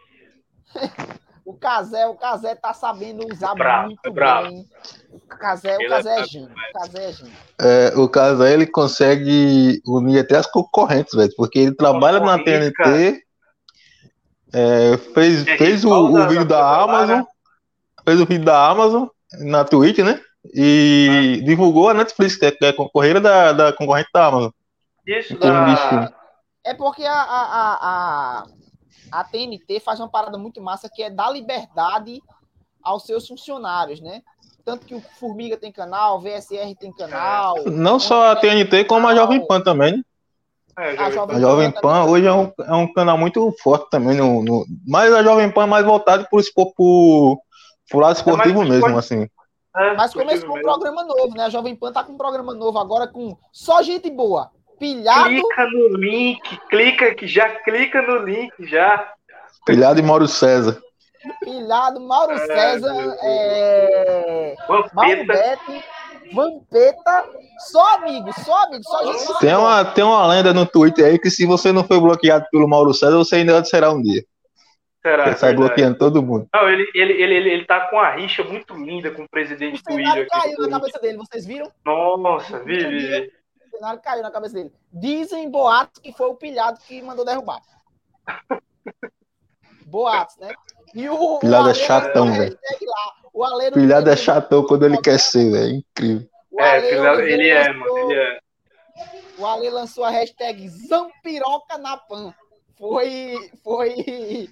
[1.44, 4.66] o Casé, o Casé tá sabendo usar bravo, muito bem.
[5.10, 6.50] O Casé, o Casé é gênio.
[6.50, 7.32] O Casé é gênio.
[7.60, 11.32] É, o Casé, ele consegue unir até as concorrentes, velho.
[11.36, 13.24] Porque ele trabalha na TNT.
[14.52, 17.18] É, fez, fez o, o vídeo da Amazon.
[17.18, 17.26] Né?
[18.04, 19.08] Fez o vídeo da Amazon
[19.40, 20.20] na Twitch, né?
[20.54, 21.44] E ah.
[21.44, 24.50] divulgou a Netflix, que é, é concorreira da, da concorrente da Amazon.
[25.06, 26.12] Isso, da...
[26.64, 28.46] É porque a, a, a,
[29.12, 32.20] a TNT faz uma parada muito massa que é dar liberdade
[32.82, 34.22] aos seus funcionários, né?
[34.64, 37.56] Tanto que o Formiga tem canal, o VSR tem canal.
[37.64, 40.02] Não só a TNT, como a Jovem Pan também, né?
[40.78, 43.90] É, a Jovem, a Jovem Pan, Pan hoje é um, é um canal muito forte
[43.90, 46.40] também, no, no, mas a Jovem Pan é mais voltado por,
[47.90, 49.28] por lado esportivo é mesmo, assim.
[49.78, 51.44] É, mas começou um programa novo, né?
[51.44, 54.50] A Jovem Pan tá com um programa novo agora com só gente boa.
[54.78, 55.28] Pilhado.
[55.28, 59.12] Clica no link, clica que já clica no link já.
[59.64, 60.80] Pilhado e Mauro César.
[61.40, 64.54] Pilhado, Mauro é, César, é...
[64.68, 65.72] Mauro Beto,
[66.32, 67.24] Vampeta,
[67.70, 69.38] só amigo, só amigo, só gente.
[69.40, 72.68] Tem uma, tem uma lenda no Twitter aí que se você não foi bloqueado pelo
[72.68, 74.24] Mauro César, você ainda será um dia.
[75.00, 75.26] Será?
[75.28, 76.48] Ele sai bloqueando todo mundo.
[76.52, 79.82] Não, ele, ele, ele, ele, ele tá com a rixa muito linda com o presidente
[79.82, 80.26] do Twitter.
[80.26, 81.70] O caiu na cabeça dele, vocês viram?
[81.84, 83.32] Nossa, vi, vi.
[83.64, 84.72] O cenário caiu na cabeça dele.
[84.92, 87.60] Dizem boatos que foi o pilhado que mandou derrubar.
[89.86, 90.52] boatos, né?
[90.94, 92.58] E o, pilhado é chatão, velho.
[93.72, 95.76] Pilhado é chatão quando ele quer ser, velho.
[95.76, 96.28] Incrível.
[96.58, 97.98] É, pilhado, ele é, mano.
[97.98, 98.38] Ele é.
[99.38, 102.34] O Ale lançou a hashtag Zampiroca na Pan.
[102.76, 104.48] Foi, foi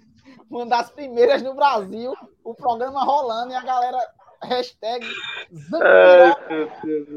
[0.50, 3.98] uma das primeiras no Brasil, o programa rolando e a galera
[4.42, 5.06] hashtag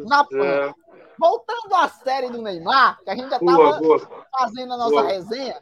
[0.08, 0.74] na Pan.
[1.18, 3.82] Voltando à série do Neymar, que a gente já estava
[4.32, 5.08] fazendo a nossa boa.
[5.08, 5.62] resenha,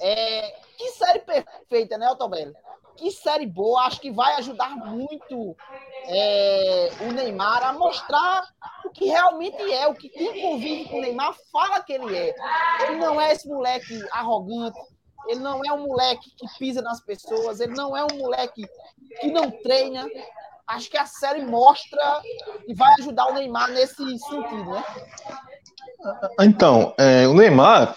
[0.00, 2.52] é, que série perfeita, né, Otobelli?
[2.96, 5.56] Que série boa, acho que vai ajudar muito
[6.04, 8.44] é, o Neymar a mostrar
[8.84, 12.34] o que realmente é, o que quem convive com o Neymar fala que ele é.
[12.82, 14.78] Ele não é esse moleque arrogante,
[15.28, 18.66] ele não é um moleque que pisa nas pessoas, ele não é um moleque
[19.20, 20.06] que não treina.
[20.66, 22.20] Acho que a série mostra
[22.66, 24.84] e vai ajudar o Neymar nesse sentido, né?
[26.40, 27.96] Então, é, o Neymar,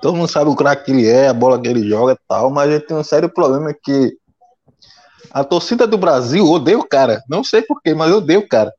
[0.00, 2.50] todo mundo sabe o craque que ele é, a bola que ele joga e tal,
[2.50, 4.16] mas ele tem um sério problema que
[5.30, 7.22] a torcida do Brasil odeia o cara.
[7.28, 8.72] Não sei porquê, mas odeia o cara.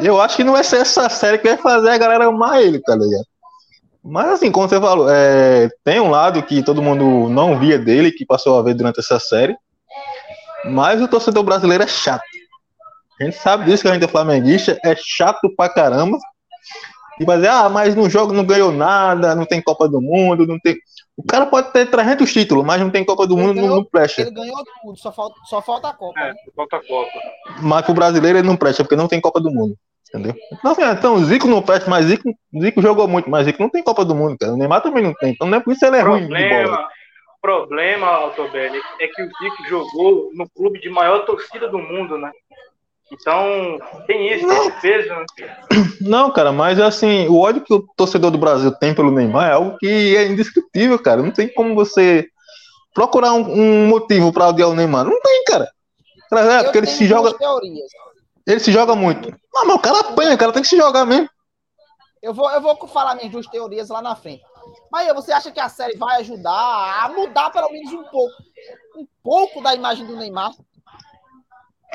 [0.00, 2.80] Eu acho que não vai ser essa série que vai fazer a galera amar ele,
[2.80, 3.26] tá ligado?
[4.04, 8.10] Mas assim, como você falou, é, tem um lado que todo mundo não via dele,
[8.10, 9.56] que passou a ver durante essa série.
[10.64, 12.22] Mas o torcedor brasileiro é chato.
[13.20, 16.18] A gente sabe disso que a gente é flamenguista, é chato pra caramba.
[17.20, 20.46] E vai dizer, ah, mas no jogo não ganhou nada, não tem Copa do Mundo,
[20.46, 20.76] não tem.
[21.16, 23.84] O cara pode ter 300 títulos, mas não tem Copa do ele Mundo, ganhou, não,
[23.84, 24.22] presta.
[24.22, 26.18] Ele ganhou tudo, só falta, só falta a Copa.
[26.18, 26.34] É, né?
[26.56, 27.18] falta a Copa.
[27.60, 29.76] Mas pro brasileiro ele não presta, porque não tem Copa do Mundo.
[30.12, 30.34] Entendeu?
[30.52, 32.28] Então, assim, então Zico não presta, mas Zico,
[32.60, 34.52] Zico jogou muito, mas Zico não tem Copa do Mundo, cara.
[34.52, 35.32] O Neymar também não tem.
[35.32, 36.88] Então não é por isso que ele é problema, ruim de bola.
[37.38, 42.18] O problema, Altobelli, é que o Zico jogou no clube de maior torcida do mundo,
[42.18, 42.30] né?
[43.10, 45.08] Então, tem isso, tem esse peso.
[45.08, 45.24] Né?
[46.00, 49.52] Não, cara, mas assim, o ódio que o torcedor do Brasil tem pelo Neymar é
[49.52, 51.22] algo que é indiscutível, cara.
[51.22, 52.26] Não tem como você
[52.94, 55.04] procurar um, um motivo para odiar o Neymar.
[55.04, 55.68] Não tem, cara.
[56.32, 57.36] É, porque ele se joga.
[57.36, 57.90] Teorias.
[58.46, 59.30] Ele se joga muito.
[59.52, 61.28] Não, mas o cara apanha, o cara tem que se jogar mesmo.
[62.22, 64.42] Eu vou, eu vou falar minhas duas teorias lá na frente.
[64.90, 68.34] Mas você acha que a série vai ajudar a mudar pelo menos um pouco,
[68.96, 70.52] um pouco da imagem do Neymar?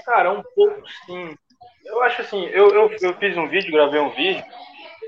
[0.05, 1.35] Cara, um pouco sim.
[1.85, 4.43] Eu acho assim, eu, eu, eu fiz um vídeo, gravei um vídeo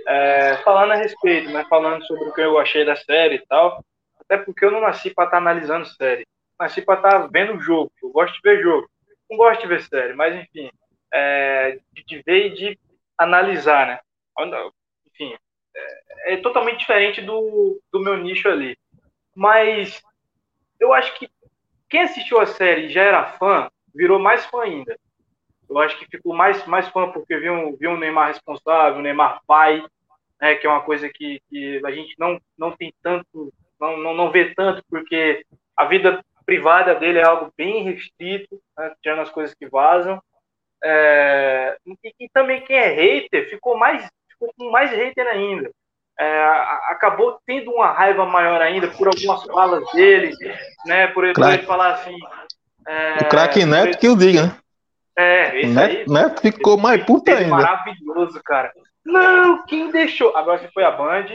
[0.07, 1.65] é, falando a respeito, né?
[1.69, 3.83] Falando sobre o que eu achei da série e tal.
[4.21, 6.25] Até porque eu não nasci para estar tá analisando série.
[6.57, 7.91] Nasci para estar tá vendo o jogo.
[8.01, 8.89] Eu gosto de ver jogo.
[9.29, 10.69] Não gosto de ver série, mas enfim
[11.13, 12.79] é, de ver e de
[13.17, 13.99] analisar, né?
[15.07, 15.35] Enfim,
[15.75, 18.77] é, é, totalmente diferente do, do meu nicho ali.
[19.35, 20.01] Mas
[20.79, 21.29] eu acho que
[21.89, 24.97] quem assistiu a série e já era fã, virou mais fã ainda.
[25.69, 29.41] Eu acho que ficou mais, mais fã porque viu, viu o Neymar responsável, o Neymar
[29.45, 29.83] pai,
[30.39, 34.13] né, que é uma coisa que, que a gente não, não tem tanto, não, não,
[34.13, 35.45] não vê tanto, porque
[35.75, 40.21] a vida privada dele é algo bem restrito, né, tirando as coisas que vazam.
[40.83, 45.69] É, e, e, também quem é hater ficou mais ficou com mais hater ainda.
[46.19, 46.43] É,
[46.89, 50.35] acabou tendo uma raiva maior ainda por algumas falas dele,
[50.85, 51.07] né?
[51.07, 52.15] Por ele, por ele falar assim.
[52.87, 54.57] É, o craque Neto que eu diga, né?
[55.17, 57.49] É, esse Neto, aí, Neto ficou mais puta ainda.
[57.49, 58.71] Maravilhoso, cara.
[59.05, 60.35] Não, quem deixou?
[60.35, 61.25] Agora se foi a Band,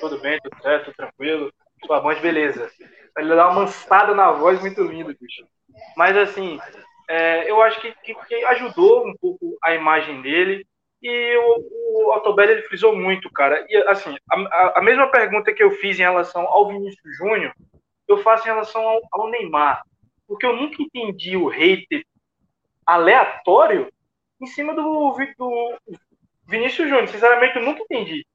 [0.00, 1.52] tudo bem, tudo certo, tudo tranquilo.
[1.86, 2.70] Foi a Band, beleza.
[3.18, 5.44] Ele dá uma mansada na voz muito linda, bicho.
[5.96, 6.58] Mas assim,
[7.08, 10.66] é, eu acho que, que, que, ajudou um pouco a imagem dele.
[11.02, 13.64] E o, o Altobelli ele frisou muito, cara.
[13.68, 17.52] E assim, a, a, mesma pergunta que eu fiz em relação ao Vinícius Júnior,
[18.08, 19.82] eu faço em relação ao, ao Neymar.
[20.26, 22.04] Porque eu nunca entendi o hater
[22.86, 23.92] aleatório
[24.40, 25.78] em cima do, do
[26.48, 27.08] Vinícius Júnior.
[27.08, 28.26] Sinceramente, eu nunca entendi.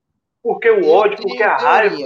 [0.41, 1.97] Porque o eu ódio, porque a raiva.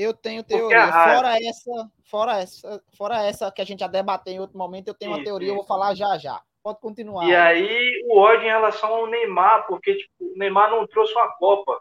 [0.00, 0.90] Eu tenho teoria.
[0.90, 4.94] Fora essa, fora essa, fora essa que a gente já debateu em outro momento, eu
[4.94, 6.40] tenho uma teoria, eu vou falar já já.
[6.62, 7.26] Pode continuar.
[7.26, 11.28] E aí o ódio em relação ao Neymar, porque tipo, o Neymar não trouxe uma
[11.36, 11.80] Copa.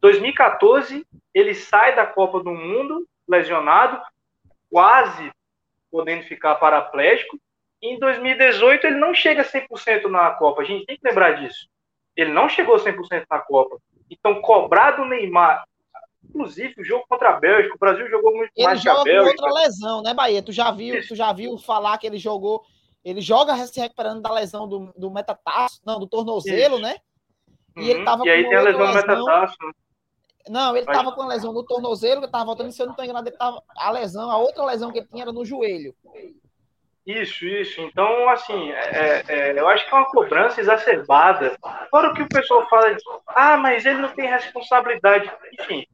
[0.00, 4.00] 2014, ele sai da Copa do Mundo lesionado,
[4.70, 5.32] quase
[5.90, 7.38] podendo ficar paraplégico.
[7.82, 10.62] E em 2018 ele não chega a 100% na Copa.
[10.62, 11.68] A gente tem que lembrar disso.
[12.16, 13.78] Ele não chegou a 100% na Copa.
[14.10, 15.64] Então, cobrar do Neymar,
[16.28, 19.10] inclusive o jogo contra a Bélgica, o Brasil jogou muito ele mais que a Bélgica.
[19.10, 20.42] Ele joga outra lesão, né, Bahia?
[20.42, 22.62] Tu já viu, tu já viu falar que ele jogou,
[23.04, 26.82] ele joga se recuperando da lesão do, do metatarso, não, do tornozelo, Isso.
[26.82, 26.96] né?
[27.76, 27.82] Uhum.
[27.82, 29.56] E ele tava e aí com tem a lesão do metatarso.
[29.62, 29.72] né?
[30.48, 32.94] Não, ele Mas- tava com a lesão no tornozelo, que tava voltando, se eu não
[32.94, 35.94] tô enganado, ele tava, a lesão, a outra lesão que ele tinha era no joelho.
[37.06, 37.80] Isso, isso.
[37.80, 41.56] Então, assim, é, é, eu acho que é uma cobrança exacerbada.
[41.90, 45.30] Fora o que o pessoal fala de, ah, mas ele não tem responsabilidade.
[45.58, 45.86] Enfim,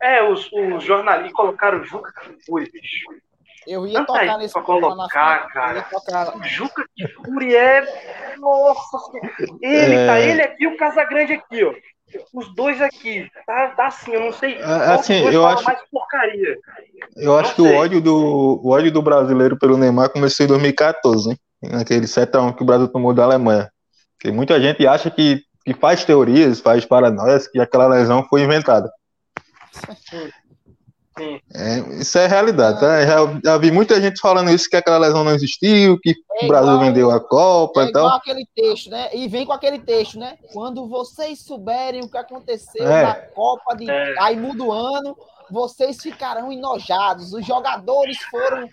[0.00, 3.06] é, os, os jornalistas colocaram o Juca Kifuri, bicho.
[3.66, 5.82] Eu ia Tanta tocar nesse pra colocar, cara.
[5.90, 6.36] Tocar.
[6.36, 7.84] O Juca Kifuri é.
[8.38, 9.32] Nossa Senhora.
[9.60, 10.06] Ele, É.
[10.06, 11.72] tá ele aqui e o Casagrande aqui, ó.
[12.32, 13.28] Os dois aqui.
[13.44, 14.54] Tá, tá assim, eu não sei.
[14.54, 16.56] É, assim, eu acho- mais porcaria.
[17.16, 17.74] Eu acho Não que o sei.
[17.76, 21.38] ódio, do, o ódio do brasileiro pelo Neymar começou em 2014, hein?
[21.62, 23.68] Naquele 7x1 que o Brasil tomou da Alemanha.
[24.16, 28.88] Porque muita gente acha que, que faz teorias, faz paranoias, que aquela lesão foi inventada.
[31.18, 31.40] Sim.
[31.54, 33.02] É, isso é realidade, tá?
[33.06, 36.48] Já, já vi muita gente falando isso, que aquela lesão não existiu, que É o
[36.48, 38.06] Brasil igual- vendeu a Copa É e tal.
[38.08, 39.08] aquele texto, né?
[39.14, 40.36] E vem com aquele texto, né?
[40.52, 43.02] Quando vocês souberem o que aconteceu É.
[43.02, 43.90] na Copa de.
[43.90, 44.14] É.
[44.20, 45.16] Aí muda o ano,
[45.50, 47.32] vocês ficarão enojados.
[47.32, 48.68] Os jogadores foram.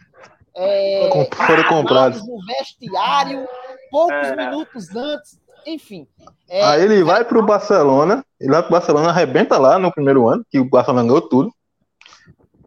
[0.56, 2.28] É, Com- foram comprados.
[2.28, 3.48] no vestiário,
[3.90, 4.36] poucos É.
[4.36, 6.08] minutos antes, enfim.
[6.50, 10.46] É, Aí ele vai pro Barcelona, ele vai pro Barcelona, arrebenta lá no primeiro ano,
[10.50, 11.52] que o Barcelona ganhou tudo.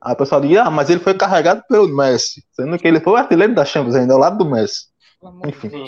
[0.01, 3.13] Aí o pessoal diz, ah, mas ele foi carregado pelo Messi, sendo que ele foi
[3.15, 4.87] o artilheiro da Champions ainda, ao lado do Messi.
[5.47, 5.87] enfim.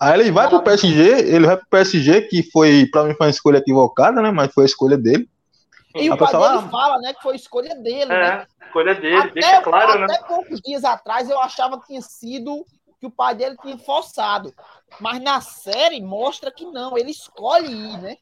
[0.00, 1.02] Aí ele vai pro PSG,
[1.34, 4.30] ele vai pro PSG, que foi, pra mim, foi uma escolha equivocada, né?
[4.30, 5.28] Mas foi a escolha dele.
[5.94, 8.46] E o A pai pessoa- dele fala, né, que foi escolha dele, né?
[8.60, 10.06] É, escolha dele, Até, deixa claro, né?
[10.06, 12.64] até poucos dias atrás eu achava que tinha sido
[13.02, 14.54] que o pai dele tinha forçado.
[15.00, 18.16] Mas na série mostra que não, ele escolhe ir, né?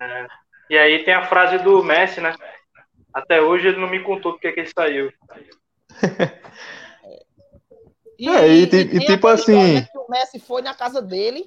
[0.71, 2.35] E aí tem a frase do Messi, né?
[3.12, 5.12] Até hoje ele não me contou porque que ele saiu.
[8.19, 11.43] E, É, e e tem tipo assim- né, que o Messi foi na casa dele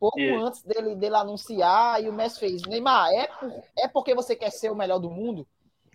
[0.00, 0.44] pouco Isso.
[0.44, 4.50] antes dele, dele anunciar e o Messi fez: Neymar, é, por- é porque você quer
[4.50, 5.46] ser o melhor do mundo?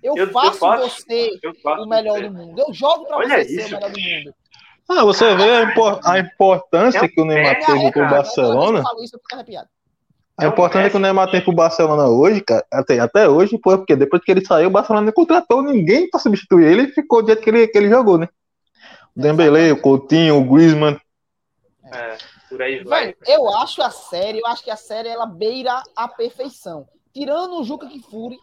[0.01, 0.89] Eu, Eu- eu faço faço.
[1.01, 2.27] você Eu faço o melhor você.
[2.29, 2.57] do mundo.
[2.57, 4.35] Eu jogo pra Olha você ser isso, o melhor do mundo.
[4.89, 8.15] Ah, você vê a, impor- a importância É que o Neymar teve é, pro cara.
[8.17, 8.79] Barcelona.
[8.79, 9.69] Eu falo isso, eu fico arrepiado.
[10.37, 13.77] A É importância que o Neymar tem pro Barcelona hoje, cara, até, até hoje, foi
[13.77, 17.21] porque depois que ele saiu, o Barcelona não contratou ninguém pra substituir ele e ficou
[17.21, 18.27] do jeito que ele, que ele jogou, né?
[19.15, 20.99] O Dembele, o Coutinho, o Griezmann.
[21.93, 22.17] É,
[22.49, 23.05] por aí vai.
[23.05, 26.87] Velho, eu acho a série, eu acho que a série ela beira a perfeição.
[27.13, 28.37] Tirando o Juca Kifuri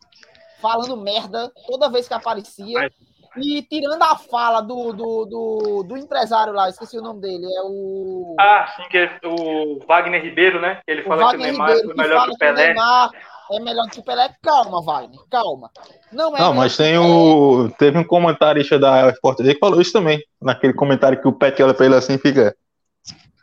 [0.62, 2.78] falando merda toda vez que aparecia.
[2.78, 2.92] Mas-
[3.36, 7.62] E tirando a fala do, do, do, do empresário lá, esqueci o nome dele, é
[7.62, 10.80] o, Ah, sim, que é o Wagner Ribeiro, né?
[10.86, 12.44] Ele o fala Wagner que o Neymar Ribeiro, foi que melhor fala que o que
[12.44, 12.66] o Pelé.
[12.66, 13.10] Neymar
[13.52, 14.34] é melhor que o Pelé.
[14.42, 15.70] Calma, Wagner, calma.
[16.12, 17.70] Não é Não, mas tem o.
[17.78, 20.20] Teve um comentarista da Sport TV que falou isso também.
[20.42, 22.54] Naquele comentário que o Pet olha pra ele assim e fica.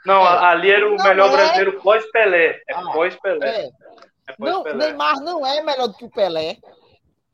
[0.06, 1.32] Não, a- ali era o Não melhor é.
[1.32, 2.60] brasileiro pós-Pelé.
[2.70, 3.48] É Ah, pós-Pelé.
[3.48, 4.86] É, É Não, pós-Pelé.
[4.88, 6.58] Neymar não é melhor do que o Pelé.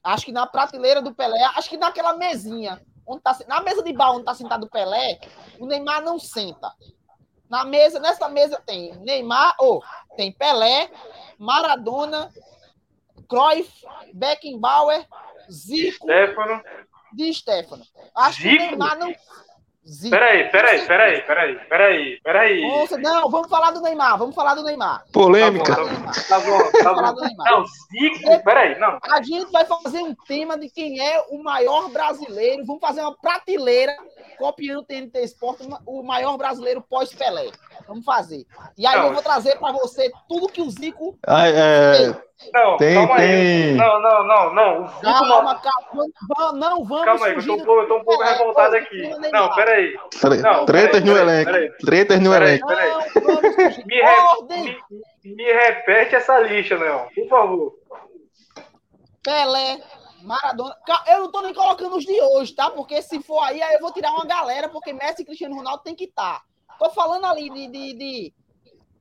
[0.04, 3.94] Acho que na prateleira do Pelé, acho que naquela mesinha, onde tá, na mesa de
[3.94, 5.20] bar onde tá sentado o Pelé,
[5.60, 6.74] o Neymar não senta.
[7.50, 9.82] Na mesa, nessa mesa tem Neymar, ou
[10.18, 10.90] tem Pelé,
[11.38, 12.30] Maradona,
[13.30, 13.72] Cruyff,
[14.14, 15.08] Beckenbauer,
[15.50, 16.62] Zico, Stefano.
[17.14, 17.86] Di Stefano.
[18.16, 18.64] Acho que Zico?
[18.64, 19.14] o Neymar não.
[19.86, 20.12] Zico.
[20.12, 22.62] Peraí, peraí, peraí, peraí, peraí, peraí.
[22.62, 25.04] Nossa, não, vamos falar do Neymar, vamos falar do Neymar.
[25.12, 25.76] Polêmica.
[25.76, 26.28] Tá Vamos falar do Neymar.
[26.28, 27.14] Tá bom, tá bom.
[27.16, 27.52] do Neymar.
[27.52, 28.98] Não, Zico, peraí, não.
[29.04, 32.66] A gente vai fazer um tema de quem é o maior brasileiro.
[32.66, 33.94] Vamos fazer uma prateleira
[34.38, 37.52] copiando o TNT Sport, o maior brasileiro pós-Pelé.
[37.88, 38.46] Vamos fazer.
[38.78, 39.08] E aí Não.
[39.08, 41.18] eu vou trazer para você tudo que o Zico.
[41.28, 42.16] Ah, é,
[42.54, 43.28] Não, Tem- calma aí.
[43.28, 44.78] tem- Não, não, não, não.
[44.82, 45.14] O não.
[45.30, 46.06] Calma, calma.
[46.36, 47.06] Vamos- Não vamos.
[47.06, 49.10] Calma aí, eu tô, um pouco- eu tô um pouco revoltado aqui.
[49.32, 49.94] Não, peraí.
[50.42, 51.52] Não, tretas no elenco.
[51.86, 52.68] Tretas no elenco.
[53.86, 54.42] Me, re-
[55.24, 57.76] me, me repete essa lista, Leão, por favor.
[59.24, 59.80] Pelé,
[60.22, 60.76] Maradona.
[61.08, 62.70] Eu não tô nem colocando os de hoje, tá?
[62.72, 65.84] Porque se for aí, aí eu vou tirar uma galera, porque Messi e Cristiano Ronaldo
[65.84, 66.42] tem que estar.
[66.78, 68.34] Tô falando ali de, de, de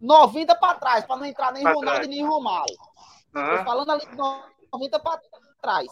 [0.00, 2.06] 90 para trás, para não entrar nem Pra Ronaldo trás.
[2.06, 2.74] e nem Romário.
[3.32, 5.20] Tô falando ali de 90 para
[5.60, 5.86] trás.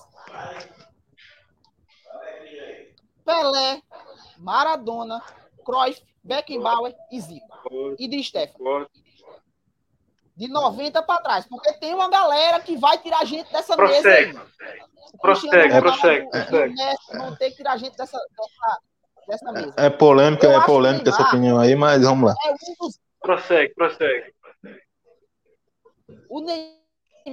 [3.25, 3.83] Pelé,
[4.39, 5.23] Maradona,
[5.65, 7.97] Cruyff, Beckenbauer e Zico.
[7.99, 8.89] E Di Stefano.
[10.37, 11.47] De 90 para trás.
[11.47, 14.33] Porque tem uma galera que vai tirar a gente dessa prossegue.
[14.35, 14.81] mesa aí.
[15.21, 16.75] Prossegue, prossegue, prossegue.
[17.13, 18.81] Vão ter que tirar a gente dessa, dessa,
[19.29, 19.75] dessa mesa.
[19.77, 22.37] É polêmica, Eu é polêmica essa opinião aí, mas vamos lá.
[22.47, 22.99] É um dos...
[23.21, 24.35] Prossegue, prossegue.
[26.29, 26.80] O Neymar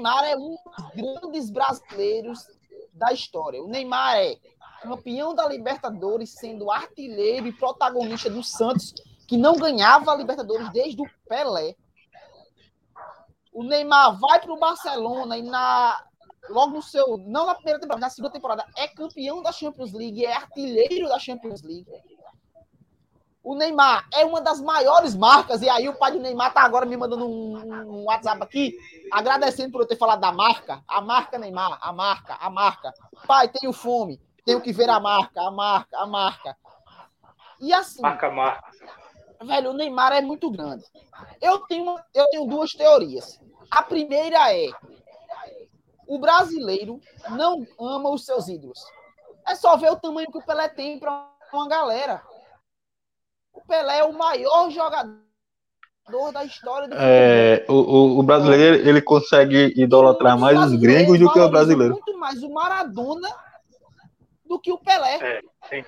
[0.05, 2.39] é um dos grandes brasileiros
[2.93, 3.61] da história.
[3.61, 4.37] O Neymar é
[4.81, 8.93] campeão da Libertadores, sendo artilheiro e protagonista do Santos,
[9.27, 11.75] que não ganhava a Libertadores desde o Pelé.
[13.51, 16.03] O Neymar vai para o Barcelona e na
[16.49, 20.25] logo no seu, não na primeira temporada, na segunda temporada, é campeão da Champions League,
[20.25, 21.87] é artilheiro da Champions League.
[23.43, 26.85] O Neymar é uma das maiores marcas, e aí o pai do Neymar tá agora
[26.85, 28.77] me mandando um, um WhatsApp aqui,
[29.11, 30.83] agradecendo por eu ter falado da marca.
[30.87, 32.93] A marca Neymar, a marca, a marca.
[33.27, 34.21] Pai, tenho fome.
[34.45, 36.57] Tenho que ver a marca, a marca, a marca.
[37.59, 38.01] E assim.
[38.01, 38.71] Marca, marca.
[39.41, 40.83] Velho, o Neymar é muito grande.
[41.41, 43.39] Eu tenho, eu tenho duas teorias.
[43.69, 44.69] A primeira é:
[46.07, 46.99] o brasileiro
[47.31, 48.79] não ama os seus ídolos.
[49.45, 52.23] É só ver o tamanho que o Pelé tem para uma galera.
[53.53, 55.26] O Pelé é o maior jogador
[56.31, 61.39] da história do é, o, o, brasileiro ele consegue idolatrar mais os gringos do que
[61.39, 61.93] o brasileiro.
[61.93, 63.29] Muito mais o Maradona
[64.45, 65.19] do que o Pelé.
[65.21, 65.85] É, sim.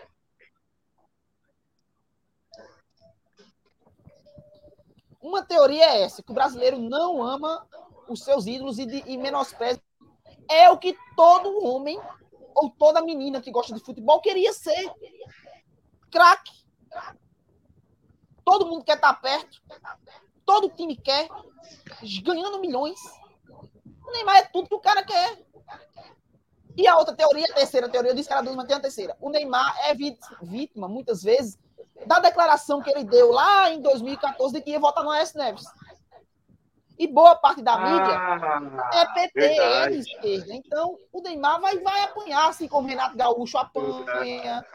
[5.22, 7.66] Uma teoria é essa, que o brasileiro não ama
[8.10, 9.82] os seus ídolos e, de, e menospreza.
[10.50, 12.00] É o que todo homem
[12.56, 14.92] ou toda menina que gosta de futebol queria ser.
[16.12, 16.52] Craque.
[18.50, 19.62] Todo mundo quer estar perto.
[20.44, 21.30] Todo time quer.
[22.24, 23.00] Ganhando milhões.
[24.04, 25.38] O Neymar é tudo que o cara quer.
[26.76, 28.80] E a outra teoria, a terceira teoria, eu disse que era duas, mas tem a
[28.80, 29.16] terceira.
[29.22, 31.60] O Neymar é vítima, muitas vezes,
[32.08, 35.38] da declaração que ele deu lá em 2014 de que ia votar no S.
[35.38, 35.66] Neves.
[36.98, 40.56] E boa parte da mídia ah, é PT, é de esquerda.
[40.56, 44.66] Então, o Neymar vai, vai apanhar, assim como Renato Gaúcho apanha.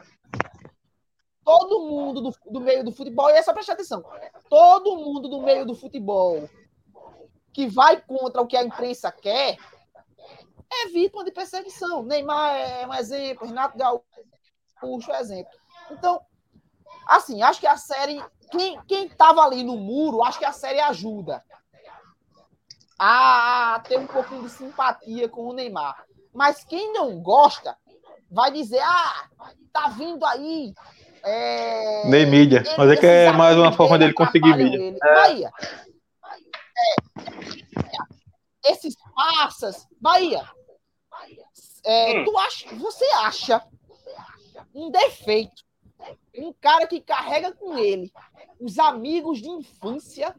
[1.45, 4.03] Todo mundo do, do meio do futebol, e é só prestar atenção:
[4.49, 6.49] todo mundo do meio do futebol
[7.53, 9.55] que vai contra o que a imprensa quer
[10.69, 12.03] é vítima de perseguição.
[12.03, 15.51] Neymar é um exemplo, Renato Gaúcho é um exemplo.
[15.91, 16.19] Então,
[17.07, 18.23] assim, acho que a série.
[18.51, 21.43] Quem, quem tava ali no muro, acho que a série ajuda
[22.97, 26.05] a ter um pouquinho de simpatia com o Neymar.
[26.33, 27.77] Mas quem não gosta
[28.29, 29.29] vai dizer: ah,
[29.71, 30.73] tá vindo aí.
[31.25, 32.63] É, Nem mídia.
[32.77, 34.95] Mas é que é mais uma forma dele conseguir mídia.
[35.03, 35.13] É.
[35.13, 35.51] Bahia.
[36.77, 39.87] É, esses passas.
[39.99, 40.43] Bahia.
[41.83, 42.25] É, hum.
[42.25, 43.61] tu acha, você acha
[44.73, 45.63] um defeito,
[46.37, 48.11] um cara que carrega com ele
[48.59, 50.35] os amigos de infância,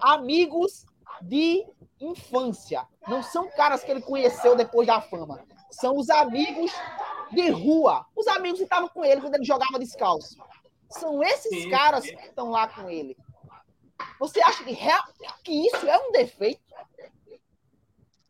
[0.00, 0.84] amigos
[1.22, 1.64] de
[2.00, 2.86] infância.
[3.06, 5.44] Não são caras que ele conheceu depois da fama.
[5.70, 6.72] São os amigos
[7.30, 8.06] de rua.
[8.16, 10.36] Os amigos que estavam com ele quando ele jogava descalço.
[10.90, 12.16] São esses sim, caras sim.
[12.16, 13.16] que estão lá com ele.
[14.18, 15.02] Você acha que, real,
[15.44, 16.60] que isso é um defeito?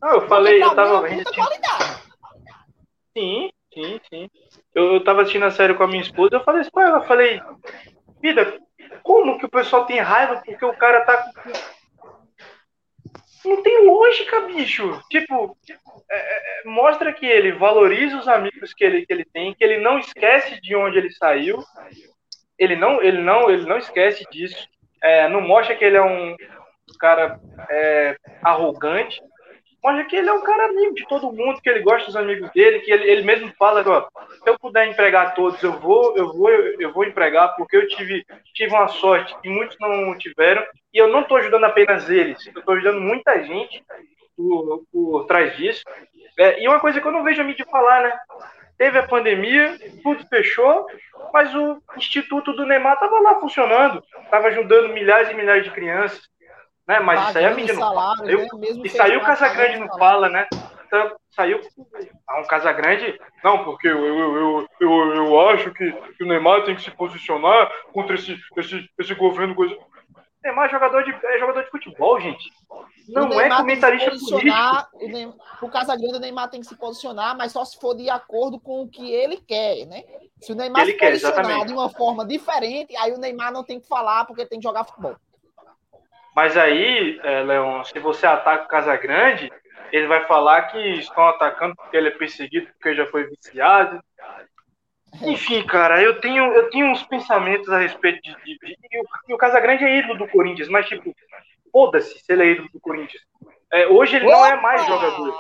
[0.01, 1.09] Não, eu falei, eu tava.
[1.09, 2.03] É muita qualidade.
[3.17, 4.31] Sim, sim, sim.
[4.75, 6.99] Eu, eu tava assistindo a série com a minha esposa, eu falei isso pra ela,
[6.99, 7.43] eu falei,
[8.21, 8.61] vida,
[9.03, 11.33] como que o pessoal tem raiva porque o cara tá
[13.45, 15.01] não tem lógica, bicho.
[15.11, 15.57] Tipo,
[16.11, 19.63] é, é, é, mostra que ele valoriza os amigos que ele, que ele tem, que
[19.63, 21.59] ele não esquece de onde ele saiu.
[22.59, 24.67] Ele não, ele não, ele não esquece disso.
[25.03, 26.37] É, não mostra que ele é um
[26.99, 29.21] cara é, arrogante.
[29.83, 32.51] Mostra que ele é um cara amigo de todo mundo, que ele gosta dos amigos
[32.51, 34.09] dele, que ele, ele mesmo fala, ó,
[34.43, 38.25] se eu puder empregar todos, eu vou, eu vou, eu vou empregar, porque eu tive,
[38.55, 42.59] tive uma sorte que muitos não tiveram, e eu não estou ajudando apenas eles, eu
[42.59, 43.85] estou ajudando muita gente
[44.37, 45.83] por, por trás disso.
[46.39, 48.19] É, e uma coisa que eu não vejo a mídia falar, né?
[48.79, 50.87] Teve a pandemia, tudo fechou,
[51.33, 56.21] mas o Instituto do Neymar estava lá funcionando, estava ajudando milhares e milhares de crianças.
[56.89, 57.01] Né?
[57.01, 58.17] Mas isso aí a mídia não fala.
[58.17, 58.49] Né?
[58.83, 60.49] E saiu o Casagrande não fala, né?
[60.87, 63.21] Então, saiu um Casagrande.
[63.45, 65.85] Não, porque eu, eu, eu, eu, eu acho que,
[66.23, 69.55] o Neymar tem que se posicionar contra esse, esse, esse governo.
[69.55, 69.77] Coisa.
[70.43, 72.51] Neymar é jogador de, é jogador de futebol, gente.
[73.07, 74.37] Não é comentarista político.
[74.37, 78.59] Neymar, o Casagrande, o Neymar tem que se posicionar, mas só se for de acordo
[78.59, 80.05] com o que ele quer, né?
[80.41, 83.63] Se o Neymar ele se posicionar quer, de uma forma diferente, aí o Neymar não
[83.63, 85.17] tem que falar porque tem que jogar futebol.
[86.39, 89.51] Mas aí, é, Leon, se você ataca o Casagrande,
[89.91, 94.01] ele vai falar que estão atacando porque ele é perseguido, porque já foi viciado.
[95.23, 98.33] Enfim, cara, eu tenho, eu tenho uns pensamentos a respeito de.
[98.45, 101.13] de, de e, o, e o Casagrande é ídolo do Corinthians, mas, tipo,
[101.73, 103.23] foda-se se ele é ídolo do Corinthians.
[103.73, 105.37] É, hoje ele não é mais jogador.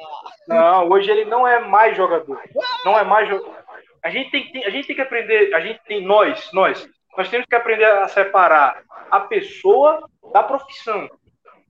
[0.48, 2.42] Não, hoje ele não é mais jogador.
[2.84, 3.56] Não é mais jogador.
[4.02, 7.46] A gente tem, a gente tem que aprender, a gente tem, nós, nós, nós temos
[7.46, 11.10] que aprender a separar a pessoa da profissão.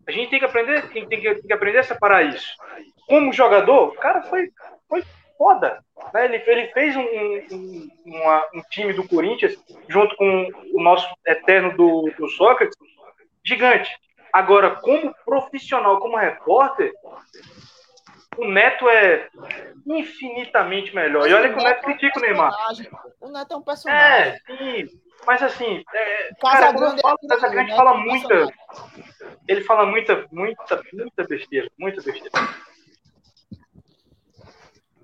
[0.06, 2.54] A gente tem que aprender, tem, tem, que, tem que aprender a separar isso.
[3.06, 4.50] Como jogador, o cara foi,
[4.86, 5.02] foi
[5.38, 5.82] foda.
[6.12, 6.26] Né?
[6.26, 9.56] Ele, ele fez um, um, uma, um time do Corinthians,
[9.88, 12.76] junto com o nosso eterno do, do Sócrates,
[13.42, 13.90] gigante.
[14.30, 16.92] Agora, como profissional, como repórter,
[18.36, 19.30] o Neto é
[19.86, 21.22] infinitamente melhor.
[21.22, 22.52] Mas e olha que o Neto critica o Neymar.
[23.22, 24.32] O Neto é um personagem.
[24.34, 25.07] É, sim.
[25.26, 28.46] Mas assim, é, cara, quando fala, essa grande fala muita.
[29.46, 31.70] Ele fala muita, muita, muita besteira.
[31.78, 32.48] Muita besteira.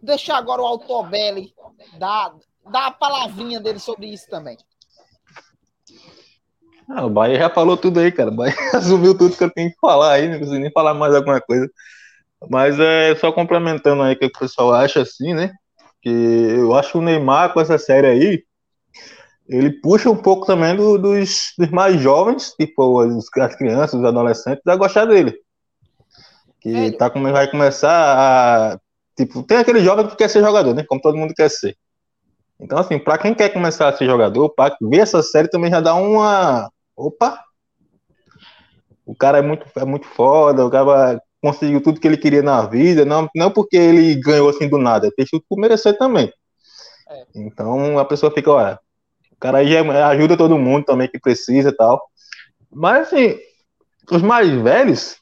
[0.03, 1.55] Deixar agora o Altobelli
[1.99, 2.35] dar,
[2.71, 4.57] dar a palavrinha dele sobre isso também.
[6.89, 8.31] Ah, o Bahia já falou tudo aí, cara.
[8.31, 11.15] O Bahia assumiu tudo que eu tenho que falar aí, não preciso nem falar mais
[11.15, 11.69] alguma coisa.
[12.51, 15.51] Mas é só complementando aí o que o pessoal acha assim, né?
[16.03, 18.45] Que eu acho que o Neymar com essa série aí,
[19.49, 24.66] ele puxa um pouco também do, dos, dos, mais jovens, tipo as crianças, os adolescentes,
[24.66, 25.34] a gostar dele.
[26.61, 28.78] Que tá, vai começar a.
[29.16, 30.84] Tipo, tem aquele jovem que quer ser jogador, né?
[30.88, 31.76] Como todo mundo quer ser.
[32.59, 35.80] Então, assim, para quem quer começar a ser jogador, para ver essa série também já
[35.80, 36.70] dá uma.
[36.97, 37.45] Opa!
[39.05, 42.62] O cara é muito, é muito foda, o cara conseguiu tudo que ele queria na
[42.66, 46.32] vida, não, não porque ele ganhou assim do nada, fez tudo por merecer também.
[47.11, 47.24] É.
[47.34, 48.80] Então a pessoa fica, olha,
[49.35, 52.01] o cara aí ajuda todo mundo também que precisa e tal.
[52.70, 53.39] Mas assim,
[54.11, 55.16] os mais velhos,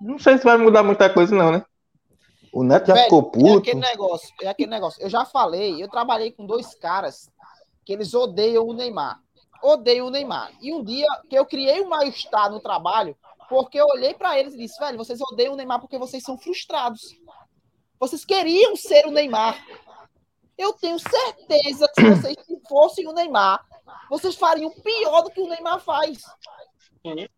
[0.00, 1.64] não sei se vai mudar muita coisa, não, né?
[2.52, 3.48] O Neto já Velho, ficou puto.
[3.48, 5.02] É aquele negócio, é aquele negócio.
[5.02, 7.30] Eu já falei, eu trabalhei com dois caras
[7.84, 9.18] que eles odeiam o Neymar.
[9.62, 10.52] Odeiam o Neymar.
[10.60, 13.16] E um dia que eu criei um mal-estar no trabalho,
[13.48, 16.36] porque eu olhei para eles e disse, velho, vocês odeiam o Neymar porque vocês são
[16.36, 17.00] frustrados.
[17.98, 19.56] Vocês queriam ser o Neymar.
[20.58, 22.36] Eu tenho certeza que se vocês
[22.68, 23.64] fossem o Neymar,
[24.10, 26.18] vocês fariam pior do que o Neymar faz.
[27.04, 27.28] Sim.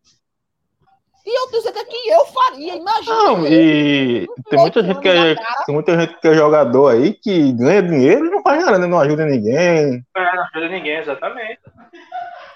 [1.25, 3.15] E eu tenho certeza que eu faria, imagina.
[3.15, 7.51] Não, e tem muita, gente que é, tem muita gente que é jogador aí que
[7.53, 8.85] ganha dinheiro e não faz nada, né?
[8.85, 10.05] não ajuda ninguém.
[10.15, 11.59] É, não ajuda ninguém, exatamente.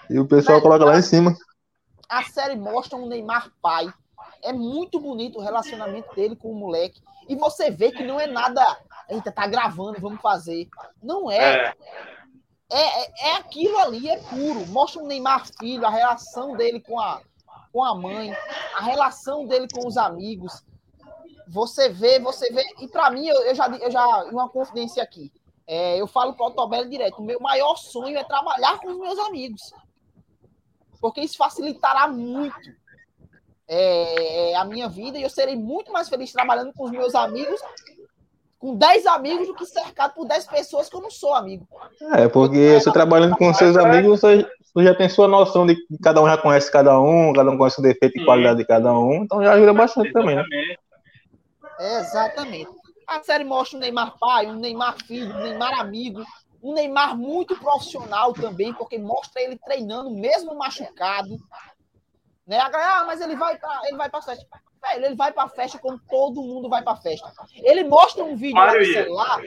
[0.07, 1.35] E o pessoal Mas, coloca lá em cima.
[2.07, 3.91] A série mostra um Neymar pai.
[4.43, 7.01] É muito bonito o relacionamento dele com o moleque.
[7.27, 8.63] E você vê que não é nada.
[9.09, 10.67] Eita, tá gravando, vamos fazer.
[11.01, 11.37] Não é.
[11.37, 11.73] É,
[12.69, 14.65] é, é aquilo ali, é puro.
[14.67, 17.21] Mostra um Neymar filho, a relação dele com a,
[17.71, 18.31] com a mãe,
[18.75, 20.63] a relação dele com os amigos.
[21.47, 22.63] Você vê, você vê.
[22.79, 24.23] E para mim, eu, eu, já, eu já.
[24.25, 25.31] Uma confidência aqui.
[25.65, 27.19] É, eu falo com o Autobelli direto.
[27.19, 29.73] O meu maior sonho é trabalhar com os meus amigos
[30.99, 32.73] porque isso facilitará muito
[33.67, 37.61] é, a minha vida e eu serei muito mais feliz trabalhando com os meus amigos,
[38.59, 41.65] com 10 amigos, do que cercado por 10 pessoas que eu não sou amigo.
[42.13, 45.97] É, porque você trabalhando com seus amigos, você, você já tem sua noção de que
[46.03, 48.91] cada um já conhece cada um, cada um conhece o defeito e qualidade de cada
[48.93, 50.43] um, então já ajuda bastante também, né?
[51.79, 52.69] É, exatamente.
[53.07, 56.21] A série mostra um Neymar pai, um Neymar filho, um Neymar amigo,
[56.61, 61.37] um Neymar muito profissional também, porque mostra ele treinando, mesmo machucado.
[62.45, 62.59] Né?
[62.59, 64.21] Ah, mas ele vai para ele vai para.
[64.81, 67.31] Velho, ele vai para festa como todo mundo vai para festa.
[67.55, 69.41] Ele mostra um vídeo lá no celular.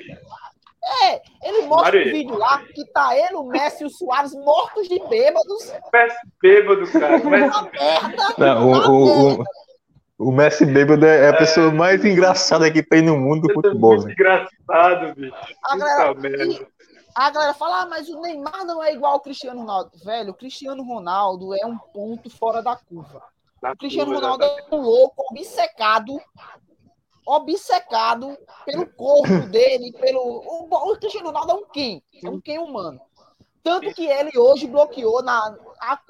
[1.05, 2.09] É, ele mostra Maria.
[2.09, 5.73] um vídeo lá que tá ele, o Messi e o Soares mortos de bêbados.
[5.93, 7.19] Messi bêbado, cara.
[7.19, 7.71] Messi...
[7.73, 9.45] Merda, Não, o, o,
[10.19, 11.73] o, Messi bêbado é a pessoa é...
[11.73, 13.95] mais engraçada que tem no mundo do futebol.
[13.95, 14.13] Muito né?
[14.13, 15.37] engraçado, bicho.
[15.63, 16.67] A galera, e,
[17.15, 19.91] a galera fala, ah, mas o Neymar não é igual ao Cristiano Ronaldo.
[20.05, 23.23] Velho, o Cristiano Ronaldo é um ponto fora da curva.
[23.63, 26.21] O Cristiano Ronaldo é um louco, obcecado,
[27.27, 30.21] obcecado pelo corpo dele, pelo.
[30.21, 32.03] O, o Cristiano Ronaldo é um quem?
[32.25, 33.01] É um quem humano.
[33.63, 35.57] Tanto que ele hoje bloqueou na.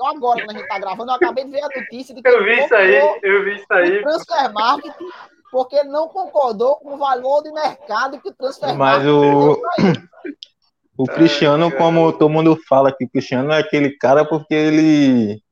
[0.01, 2.29] Agora, quando a gente tá gravando, eu acabei de ver a notícia de que.
[2.29, 3.99] Eu vi isso aí, eu vi isso aí.
[3.99, 5.09] O transfer marketing,
[5.51, 9.61] porque ele não concordou com o valor de mercado que o transfer Mas o.
[10.95, 15.43] O Cristiano, como todo mundo fala que o Cristiano é aquele cara porque ele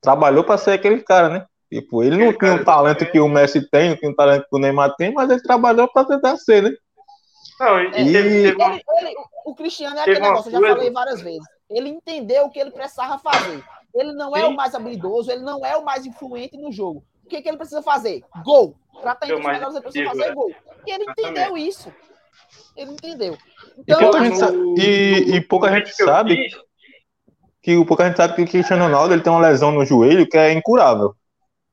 [0.00, 1.46] trabalhou para ser aquele cara, né?
[1.72, 4.56] Tipo, ele não tinha o talento que o Messi tem, não tinha o talento que
[4.56, 6.70] o Neymar tem, mas ele trabalhou para tentar ser, né?
[7.58, 8.12] Não, e, e...
[8.12, 11.44] Teve, teve ele, ele, o Cristiano é aquele negócio, eu já falei várias vezes.
[11.68, 13.64] Ele entendeu o que ele precisava fazer.
[13.94, 14.46] Ele não é Sim.
[14.46, 17.02] o mais habilidoso, ele não é o mais influente no jogo.
[17.24, 18.22] O que, que ele precisa fazer?
[18.44, 18.76] Gol.
[19.00, 20.34] Para estar entre os melhores, ele precisa fazer é.
[20.34, 20.54] gol.
[20.86, 21.92] E ele entendeu isso.
[22.76, 23.36] Ele entendeu.
[23.78, 26.48] Então, e pouca gente, sabe, e, e pouca gente sabe
[27.66, 30.28] que o pouca gente sabe que o Cristiano Ronaldo ele tem uma lesão no joelho
[30.28, 31.16] que é incurável.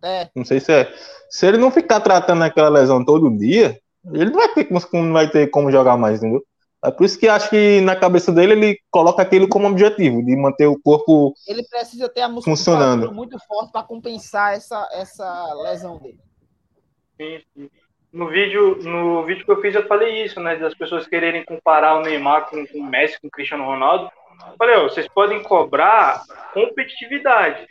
[0.03, 0.27] É.
[0.35, 0.91] Não sei se é.
[1.29, 3.79] Se ele não ficar tratando aquela lesão todo dia,
[4.11, 6.43] ele não vai ter, não vai ter como jogar mais, entendeu?
[6.83, 10.35] É por isso que acho que na cabeça dele ele coloca aquilo como objetivo, de
[10.35, 15.99] manter o corpo Ele precisa ter a musculatura muito forte para compensar essa, essa lesão
[15.99, 16.19] dele.
[17.21, 17.69] Sim, sim.
[18.11, 20.55] No vídeo, no vídeo que eu fiz eu falei isso, né?
[20.55, 24.11] Das pessoas quererem comparar o Neymar com, com o Messi, com o Cristiano Ronaldo.
[24.57, 26.21] Falei, ó, vocês podem cobrar
[26.53, 27.67] competitividade.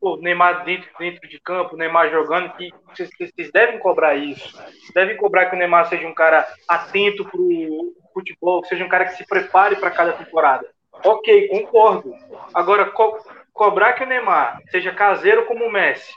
[0.00, 4.56] Pô, Neymar dentro, dentro de campo, Neymar jogando, que vocês, vocês devem cobrar isso.
[4.94, 9.06] Devem cobrar que o Neymar seja um cara atento pro futebol, que seja um cara
[9.06, 10.68] que se prepare para cada temporada.
[11.04, 12.14] Ok, concordo.
[12.54, 13.18] Agora, co
[13.52, 16.12] cobrar que o Neymar seja caseiro como o Messi,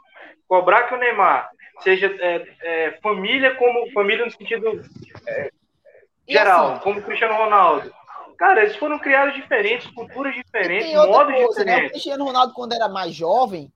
[0.47, 1.49] cobrar que o Neymar
[1.79, 4.79] seja é, é, família como família no sentido
[5.27, 5.49] é,
[6.27, 7.91] geral, assim, como o Cristiano Ronaldo.
[8.41, 11.65] Cara, eles foram criados diferentes, culturas diferentes, modos coisa, diferentes.
[11.65, 11.85] Né?
[11.85, 13.71] O Cristiano Ronaldo, quando era mais jovem,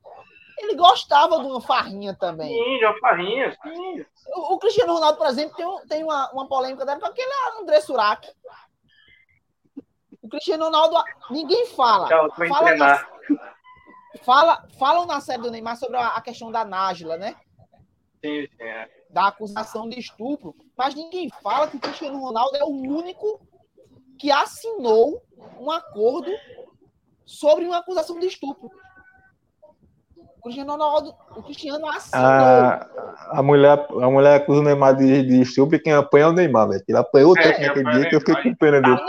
[0.57, 2.47] ele gostava de uma farrinha também.
[2.47, 4.05] Sim, de uma farrinha, sim.
[4.33, 7.79] O, o Cristiano Ronaldo, por exemplo, tem, tem uma, uma polêmica dela com aquele André
[7.79, 8.27] Surak.
[10.19, 10.95] O Cristiano Ronaldo,
[11.29, 12.07] ninguém fala.
[12.07, 13.07] Tchau, fala, na,
[14.23, 17.35] fala, falam na série do Neymar sobre a, a questão da Nájila, né?
[18.19, 18.63] Sim, sim.
[18.63, 18.89] É.
[19.11, 20.55] Da acusação de estupro.
[20.75, 23.44] Mas ninguém fala que o Cristiano Ronaldo é o único
[24.17, 25.21] que assinou
[25.59, 26.31] um acordo
[27.25, 28.69] sobre uma acusação de estupro.
[30.37, 32.25] O Cristiano Ronaldo, o Cristiano assinou.
[32.25, 32.87] A,
[33.31, 36.33] a, mulher, a mulher acusa o Neymar de, de estupro e quem apanha é o
[36.33, 36.83] Neymar, velho.
[36.87, 39.01] Ele apanhou é, tanto naquele dia que eu fiquei com pena dele.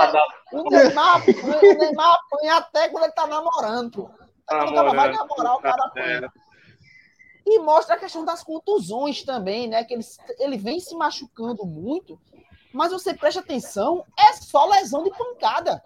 [0.53, 4.11] O Neymar, o Neymar apanha até quando ele tá namorando.
[4.47, 6.33] Tá quando o cara vai namorar, o cara apanha.
[7.45, 9.85] E mostra a questão das contusões também, né?
[9.85, 10.05] Que ele,
[10.39, 12.19] ele vem se machucando muito,
[12.77, 15.83] mas você presta atenção, é só lesão de pancada.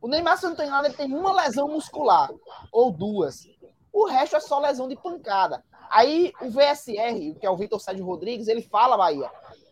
[0.00, 2.30] O Neymar, se não tem nada, ele tem uma lesão muscular,
[2.72, 3.46] ou duas.
[3.92, 5.62] O resto é só lesão de pancada.
[5.90, 9.30] Aí o VSR, que é o Vitor Sérgio Rodrigues, ele fala, Bahia,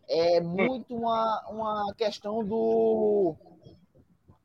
[0.09, 3.35] é muito uma, uma questão do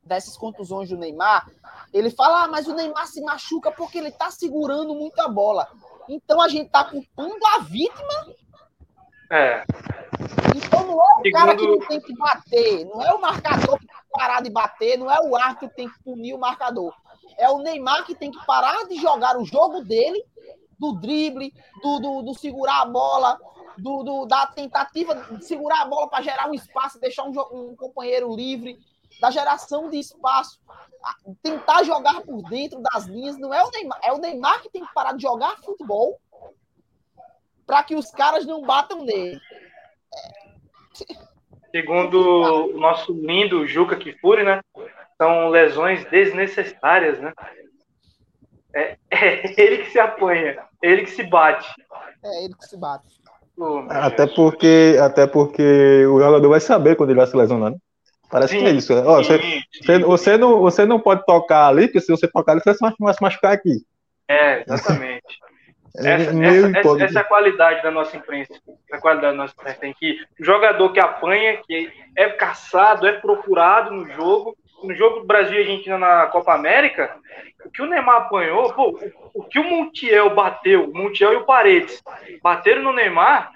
[0.04, 1.50] dessas contusões do Neymar.
[1.94, 5.68] Ele fala, ah, mas o Neymar se machuca porque ele tá segurando muita bola.
[6.08, 8.36] Então a gente tá culpando a vítima.
[9.30, 9.64] É.
[10.56, 11.32] Então não é o Segundo...
[11.32, 14.50] cara que não tem que bater, não é o marcador que tem que parar de
[14.50, 16.94] bater, não é o árbitro que tem que punir o marcador.
[17.38, 20.24] É o Neymar que tem que parar de jogar o jogo dele,
[20.78, 23.40] do drible, do, do, do segurar a bola,
[23.78, 27.76] do, do, da tentativa de segurar a bola para gerar um espaço, deixar um, um
[27.76, 28.78] companheiro livre,
[29.20, 30.60] da geração de espaço,
[31.42, 33.38] tentar jogar por dentro das linhas.
[33.38, 36.20] Não é o Neymar, é o Neymar que tem que parar de jogar futebol
[37.66, 39.40] para que os caras não batam nele.
[41.72, 44.62] Segundo o nosso lindo Juca Kifuri, né?
[45.18, 47.34] São lesões desnecessárias, né?
[48.74, 51.70] É, é, ele que se apanha, ele que se bate.
[52.24, 53.22] É ele que se bate.
[53.58, 57.78] Oh, até, porque, até porque o jogador vai saber quando ele vai se lesionar, né?
[58.30, 58.94] Parece sim, que é isso.
[58.94, 59.40] Ó, você,
[59.84, 63.14] você, você, não, você não pode tocar ali, porque se você tocar ali, você vai
[63.14, 63.86] se machucar aqui.
[64.28, 65.22] É, exatamente.
[65.96, 68.54] Essa, essa, essa, essa, é a qualidade da nossa imprensa.
[68.92, 69.80] A qualidade da nossa imprensa.
[69.80, 74.56] Tem que o jogador que apanha, que é caçado, é procurado no jogo.
[74.84, 77.16] No jogo do Brasil e Argentina na Copa América,
[77.64, 79.00] o que o Neymar apanhou, pô,
[79.36, 82.02] o, o que o Montiel bateu, o Montiel e o Paredes
[82.42, 83.52] bateram no Neymar,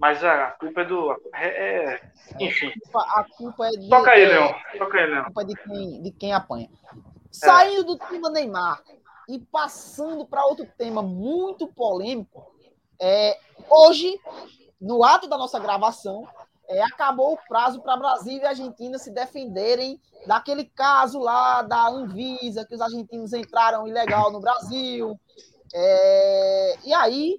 [0.00, 1.12] mas a culpa é do.
[1.34, 2.00] É, é,
[2.40, 2.72] enfim.
[2.94, 3.88] A culpa é de.
[3.90, 4.54] Toca aí, Leão.
[4.78, 5.20] Toca aí, Leão.
[5.20, 6.68] A culpa é de quem, de quem apanha.
[7.30, 7.84] Saindo é.
[7.84, 8.82] do tema Neymar,
[9.30, 12.52] e passando para outro tema muito polêmico,
[13.00, 14.20] é, hoje,
[14.80, 16.26] no ato da nossa gravação,
[16.68, 22.64] é, acabou o prazo para Brasil e Argentina se defenderem daquele caso lá da Anvisa,
[22.66, 25.18] que os argentinos entraram ilegal no Brasil.
[25.72, 27.38] É, e aí,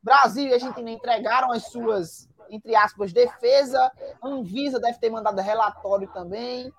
[0.00, 3.90] Brasil e Argentina entregaram as suas, entre aspas, defesa.
[4.22, 6.72] Anvisa deve ter mandado relatório também.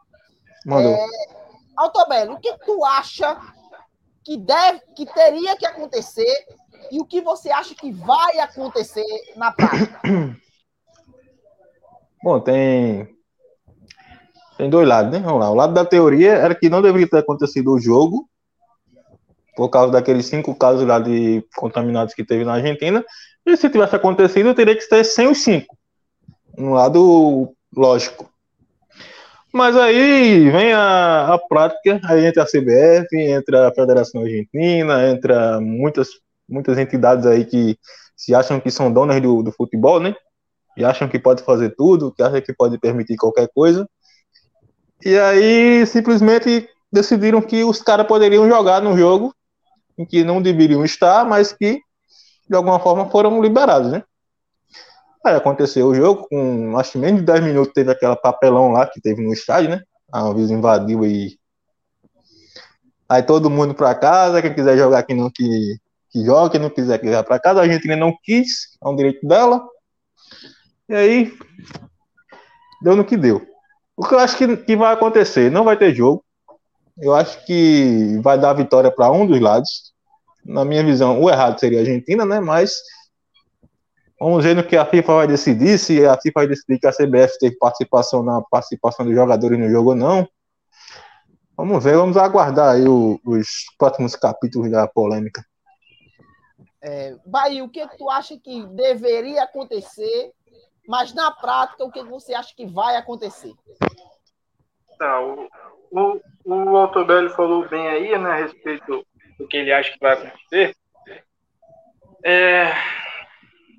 [0.66, 0.94] Mandou.
[0.94, 1.06] É,
[1.76, 3.40] Altobello, o que tu acha
[4.28, 6.46] que deve, que teria que acontecer
[6.92, 9.06] e o que você acha que vai acontecer
[9.38, 10.02] na prática?
[12.22, 13.08] Bom, tem
[14.58, 15.20] tem dois lados, né?
[15.20, 15.50] Vamos lá.
[15.50, 18.28] O lado da teoria era que não deveria ter acontecido o jogo
[19.56, 23.06] por causa daqueles cinco casos lá de contaminados que teve na Argentina.
[23.46, 25.78] E se tivesse acontecido, teria que ser sem os cinco.
[26.58, 28.30] Um lado lógico.
[29.54, 35.60] Mas aí vem a, a prática, aí entra a CBF, entra a Federação Argentina, entra
[35.62, 36.10] muitas,
[36.48, 37.78] muitas entidades aí que
[38.16, 40.16] se acham que são donas do, do futebol, né?
[40.76, 43.88] E acham que pode fazer tudo, que acham que pode permitir qualquer coisa.
[45.04, 49.34] E aí simplesmente decidiram que os caras poderiam jogar no jogo
[49.98, 51.80] em que não deveriam estar, mas que
[52.50, 54.04] de alguma forma foram liberados, né?
[55.28, 58.88] Aí aconteceu o jogo, com acho que menos de 10 minutos teve aquela papelão lá
[58.88, 59.82] que teve no estádio, né?
[60.10, 61.38] A Anvisa invadiu e.
[63.10, 65.78] Aí todo mundo para casa, quem quiser jogar aqui não que,
[66.10, 67.60] que joga, quem não quiser que vá para casa.
[67.60, 69.68] A Argentina não quis, é um direito dela.
[70.88, 71.34] E aí
[72.82, 73.46] deu no que deu.
[73.98, 75.52] O que eu acho que, que vai acontecer?
[75.52, 76.24] Não vai ter jogo.
[76.98, 79.94] Eu acho que vai dar vitória para um dos lados.
[80.46, 82.40] Na minha visão, o errado seria a Argentina, né?
[82.40, 82.78] Mas
[84.20, 85.78] vamos ver no que a FIFA vai decidir.
[85.78, 89.70] Se a FIFA vai decidir que a CBF teve participação na participação dos jogadores no
[89.70, 90.28] jogo ou não.
[91.56, 93.48] Vamos ver, vamos aguardar aí o, os
[93.78, 95.44] próximos capítulos da polêmica.
[96.82, 100.32] É, Bahia, o que tu acha que deveria acontecer
[100.88, 103.54] mas na prática, o que você acha que vai acontecer?
[104.98, 105.50] Tá, o,
[105.92, 109.06] o, o Altobelli falou bem aí, né, a respeito
[109.38, 110.76] do que ele acha que vai acontecer.
[112.24, 112.72] É.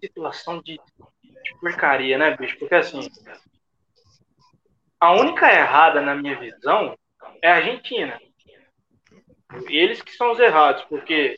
[0.00, 0.78] Situação de,
[1.22, 2.58] de porcaria, né, bicho?
[2.58, 3.08] Porque assim.
[5.00, 6.96] A única errada, na minha visão,
[7.42, 8.20] é a Argentina.
[9.68, 11.36] Eles que são os errados, porque.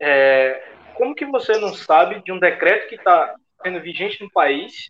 [0.00, 4.86] É, como que você não sabe de um decreto que está sendo vigente no país,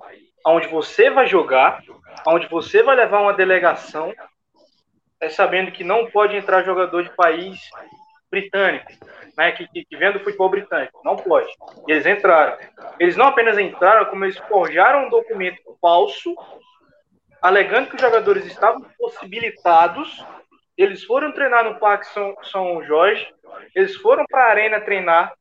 [0.46, 1.82] onde você vai jogar,
[2.26, 4.14] onde você vai levar uma delegação,
[5.20, 7.59] é sabendo que não pode entrar jogador de país
[8.31, 8.87] britânico,
[9.37, 11.01] né, que, que, que vem do futebol britânico.
[11.05, 11.49] Não pode.
[11.87, 12.57] E eles entraram.
[12.99, 16.35] Eles não apenas entraram, como eles forjaram um documento falso,
[17.41, 20.24] alegando que os jogadores estavam possibilitados.
[20.77, 23.27] Eles foram treinar no Parque São, São Jorge,
[23.74, 25.33] eles foram para a arena treinar,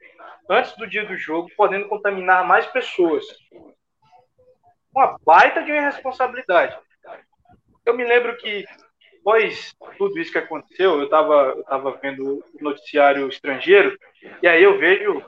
[0.49, 3.25] antes do dia do jogo, podendo contaminar mais pessoas.
[4.95, 6.77] Uma baita de uma irresponsabilidade.
[7.85, 8.65] Eu me lembro que,
[9.25, 13.97] após tudo isso que aconteceu, eu estava eu tava vendo o noticiário estrangeiro,
[14.41, 15.23] e aí eu vejo o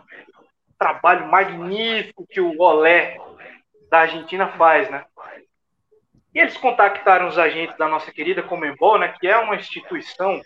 [0.78, 3.18] trabalho magnífico que o Olé
[3.90, 5.04] da Argentina faz, né?
[6.34, 10.40] E eles contactaram os agentes da nossa querida Comembol, né, que é uma instituição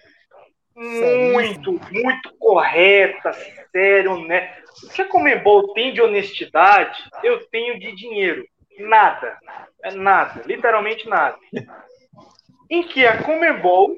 [0.74, 3.34] muito, muito correta,
[3.70, 4.56] sério, né?
[4.86, 8.46] O que a Comembol tem de honestidade, eu tenho de dinheiro.
[8.80, 9.38] Nada.
[9.84, 10.42] É nada.
[10.46, 11.38] Literalmente nada.
[12.72, 13.96] Em que a Comembol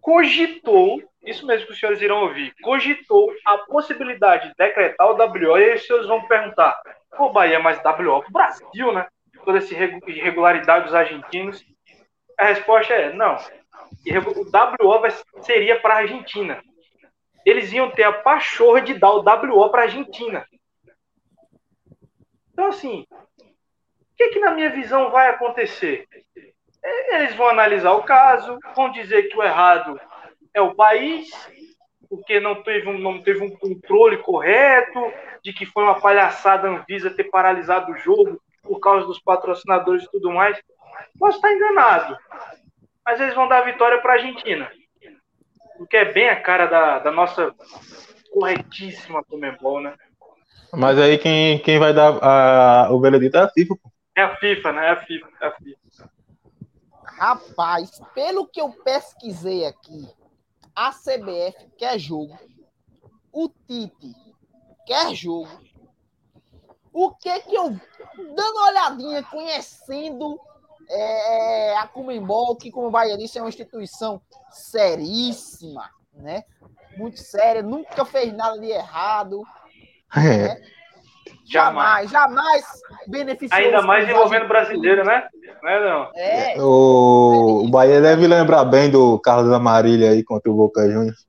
[0.00, 5.56] cogitou, isso mesmo que os senhores irão ouvir, cogitou a possibilidade de decretar o WO,
[5.56, 6.78] e aí os senhores vão perguntar,
[7.16, 9.06] pô, Bahia, mas WO pro Brasil, né?
[9.44, 11.64] Toda essa irregularidade dos argentinos.
[12.38, 13.36] A resposta é não.
[13.36, 16.62] O WO seria para a Argentina
[17.44, 20.46] eles iam ter a pachorra de dar o WO para a Argentina.
[22.52, 26.08] Então, assim, o que, que, na minha visão vai acontecer?
[26.84, 29.98] Eles vão analisar o caso, vão dizer que o errado
[30.52, 31.30] é o país,
[32.08, 35.00] porque não teve um, não teve um controle correto,
[35.42, 40.04] de que foi uma palhaçada a Anvisa ter paralisado o jogo por causa dos patrocinadores
[40.04, 40.60] e tudo mais.
[41.18, 42.16] Posso estar enganado,
[43.04, 44.70] mas eles vão dar a vitória para a Argentina
[45.78, 47.52] o que é bem a cara da, da nossa
[48.32, 49.94] corretíssima Comembol, né?
[50.72, 53.90] Mas aí quem, quem vai dar a, o veredito é a FIFA, pô.
[54.16, 54.86] É a FIFA, né?
[54.86, 55.83] É a FIFA, é a FIFA.
[57.16, 60.08] Rapaz, pelo que eu pesquisei aqui,
[60.74, 62.36] a CBF quer jogo,
[63.32, 64.14] o Tite
[64.86, 65.48] quer jogo.
[66.92, 70.38] O que que eu, dando uma olhadinha, conhecendo
[70.88, 76.44] é, a Comembol, que como Bahia disse, é uma instituição seríssima, né?
[76.96, 79.42] Muito séria, nunca fez nada de errado.
[80.16, 80.20] É.
[80.20, 80.62] Né?
[81.44, 82.64] Jamais, jamais
[83.06, 83.60] beneficiou.
[83.60, 85.28] Ainda mais envolvendo brasileiro, né?
[85.62, 86.10] Não é, não?
[86.14, 86.62] É.
[86.62, 91.26] O, o Bahia deve lembrar bem do Carlos Amarilha aí contra o Boca Juniors.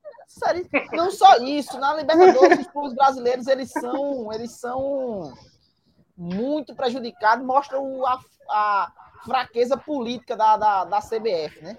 [0.93, 5.33] Não só isso, na Libertadores os clubes brasileiros eles são, eles são
[6.17, 8.91] muito prejudicados, mostram a, a
[9.25, 11.77] fraqueza política da, da, da CBF, né?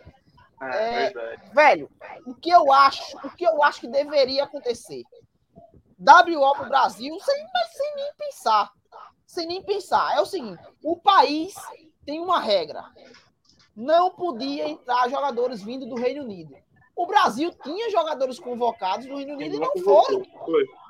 [0.62, 1.12] É, é,
[1.53, 1.91] velho,
[2.26, 5.03] o que eu acho, o que eu acho que deveria acontecer?
[5.99, 8.72] WO pro Brasil sem, sem nem pensar.
[9.26, 10.16] Sem nem pensar.
[10.16, 11.55] É o seguinte: o país
[12.05, 12.84] tem uma regra.
[13.74, 16.55] Não podia entrar jogadores vindo do Reino Unido.
[16.94, 20.22] O Brasil tinha jogadores convocados do Reino Unido e não foram.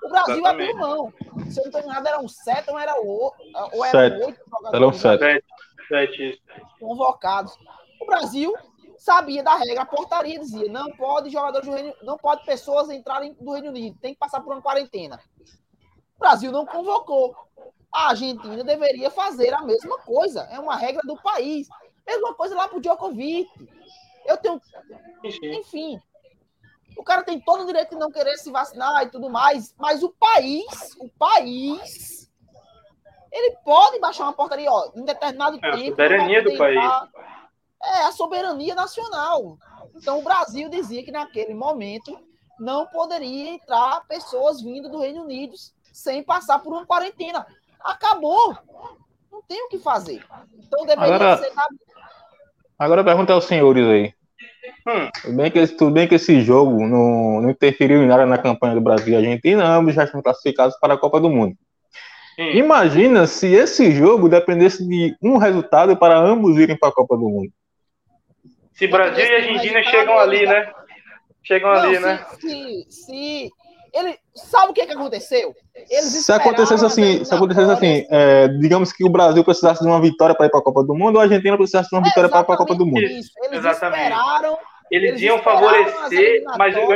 [0.05, 0.71] O Brasil Exatamente.
[0.71, 1.13] abriu mão.
[1.51, 3.33] Se eu não estou enganado, eram sete ou, era o,
[3.73, 4.75] ou eram oito jogadores.
[4.75, 5.45] Eram sete.
[5.89, 6.43] sete.
[6.79, 7.59] Convocados.
[8.01, 8.55] O Brasil
[9.07, 13.35] sabia da regra, a portaria dizia, não pode jogadores do Reino, não pode pessoas entrarem
[13.35, 15.21] do Reino Unido, tem que passar por uma quarentena.
[16.17, 17.37] O Brasil não convocou.
[17.95, 20.41] A Argentina deveria fazer a mesma coisa.
[20.51, 21.69] É uma regra do país.
[22.05, 23.49] Mesma coisa lá pro Djokovic.
[24.27, 24.61] Eu tenho.
[25.23, 26.01] Enfim.
[26.99, 30.03] O cara tem todo o direito de não querer se vacinar e tudo mais, mas
[30.03, 32.31] o país, o país,
[33.31, 35.91] ele pode baixar uma portaria, ó, em determinado É a tempo.
[35.91, 36.81] soberania não do país.
[37.83, 39.57] É a soberania nacional.
[39.95, 42.19] Então o Brasil dizia que naquele momento
[42.59, 45.55] não poderia entrar pessoas vindo do Reino Unido
[45.93, 47.47] sem passar por uma quarentena.
[47.81, 48.57] Acabou.
[49.31, 50.25] Não tem o que fazer.
[50.59, 51.53] Então deveria Agora- ser
[52.79, 54.13] Agora a pergunta aos senhores aí.
[54.87, 55.09] Hum.
[55.23, 58.37] Tudo bem que, esse- tudo bem que esse jogo não, não interferiu em nada na
[58.39, 61.57] campanha do Brasil e Argentina, ambos já estão classificados para a Copa do Mundo.
[62.35, 62.51] Sim.
[62.59, 67.29] Imagina se esse jogo dependesse de um resultado para ambos irem para a Copa do
[67.29, 67.51] Mundo.
[68.77, 70.71] Se Brasil e Argentina chegam ali, né?
[71.43, 72.27] Chegam Não, ali, se, né?
[72.39, 73.53] Se, se
[73.95, 75.55] ele sabe o que, que aconteceu?
[75.75, 79.87] Eles Se acontecesse as assim, se acontecesse assim, é, digamos que o Brasil precisasse de
[79.87, 82.03] uma vitória para ir para a Copa do Mundo, ou a Argentina precisasse de uma
[82.03, 82.99] vitória para ir para a Copa do Mundo.
[82.99, 83.33] Exatamente isso.
[83.43, 84.03] Eles Exatamente.
[84.03, 84.59] esperaram.
[84.91, 86.89] Eles, Eles iam favorecer, mas eu,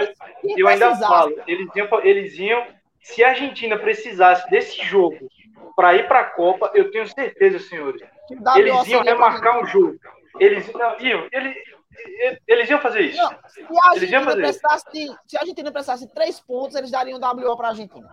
[0.57, 2.63] eu ainda falo, eles iam, eles iam.
[3.01, 5.17] Se a Argentina precisasse desse jogo
[5.75, 8.03] para ir para a Copa, eu tenho certeza, senhores,
[8.57, 9.97] eles iam remarcar um jogo.
[10.39, 11.57] Eles não, iam, eles,
[12.47, 13.17] eles iam fazer isso.
[13.17, 14.91] Não, se a Eles iam Argentina fazer.
[14.93, 18.09] de, se a Argentina precisasse de três pontos, eles dariam WO para a Argentina.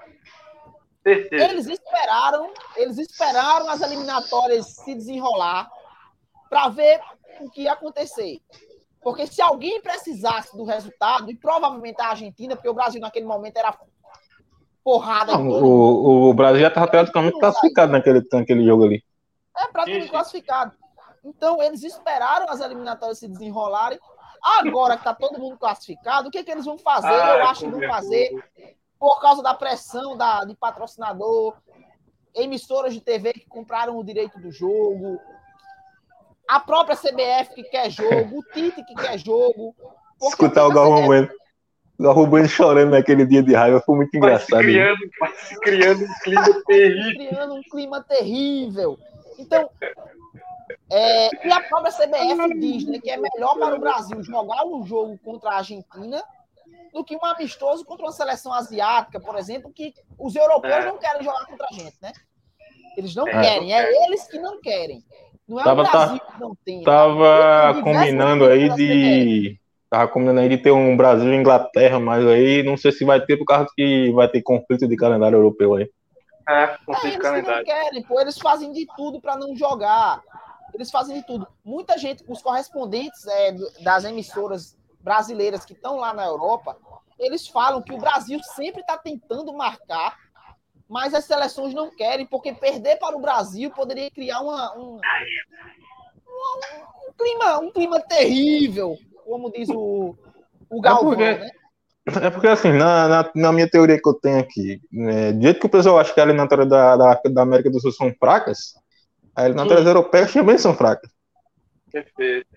[1.04, 1.44] Certeza.
[1.44, 5.70] Eles esperaram, eles esperaram as eliminatórias se desenrolar
[6.50, 7.00] para ver
[7.40, 8.40] o que ia acontecer.
[9.02, 13.58] Porque se alguém precisasse do resultado, e provavelmente a Argentina, porque o Brasil naquele momento
[13.58, 13.78] era
[14.84, 19.04] porrada Não, o, o Brasil já estava praticamente classificado naquele, naquele jogo ali.
[19.58, 20.12] É praticamente Sim, sim.
[20.12, 20.76] classificado.
[21.24, 24.00] Então, eles esperaram as eliminatórias se desenrolarem.
[24.60, 27.08] Agora que está todo mundo classificado, o que, que eles vão fazer?
[27.08, 28.32] Ai, Eu acho que vão é fazer
[29.00, 31.56] por causa da pressão da, de patrocinador,
[32.36, 35.20] emissoras de TV que compraram o direito do jogo,
[36.48, 39.76] a própria CBF que quer jogo, o Tite que quer jogo.
[40.22, 41.30] Escutar o Galvão CBF Bueno.
[42.00, 44.62] Galvão Bueno chorando naquele dia de raiva foi muito Vai se engraçado.
[44.62, 47.14] criando, vai se criando um clima terrível.
[47.28, 49.00] criando um clima terrível.
[49.40, 49.70] Então,
[50.90, 54.86] é, e a própria CBF diz né, que é melhor para o Brasil jogar um
[54.86, 56.24] jogo contra a Argentina
[56.94, 60.86] do que um amistoso contra uma seleção asiática, por exemplo, que os europeus É.
[60.86, 62.12] não querem jogar contra a gente, né?
[62.96, 65.04] Eles não É, querem, é eles que não querem.
[65.48, 66.84] Não é Tava- o Brasil que não tem.
[66.84, 69.60] Tava Tem diversas combinando aí de.
[69.90, 73.24] Tava combinando aí de ter um Brasil e Inglaterra, mas aí não sei se vai
[73.24, 75.90] ter por causa que vai ter conflito de calendário europeu aí.
[76.50, 77.66] É, É, conflito eles de que não calendário.
[77.66, 80.22] querem, pô, eles fazem de tudo para não jogar.
[80.74, 81.48] Eles fazem de tudo.
[81.64, 83.52] Muita gente, os correspondentes é,
[83.82, 86.78] das emissoras brasileiras que estão lá na Europa,
[87.18, 90.16] eles falam que o Brasil sempre está tentando marcar,
[90.90, 95.00] mas as seleções não querem, porque perder para o Brasil poderia criar uma- um,
[96.28, 98.96] um- um clima, um clima terrível,
[99.26, 100.16] como diz o,
[100.70, 101.50] o Galvão, porque- né?
[102.24, 105.60] É porque assim, na, na, na minha teoria que eu tenho aqui, né, do jeito
[105.60, 108.76] que o pessoal acha que a eliminatória da, da, da América do Sul são fracas,
[109.38, 109.88] as eliminatórias Sim.
[109.90, 111.10] europeias também são fracas.
[111.92, 112.48] Perfeito.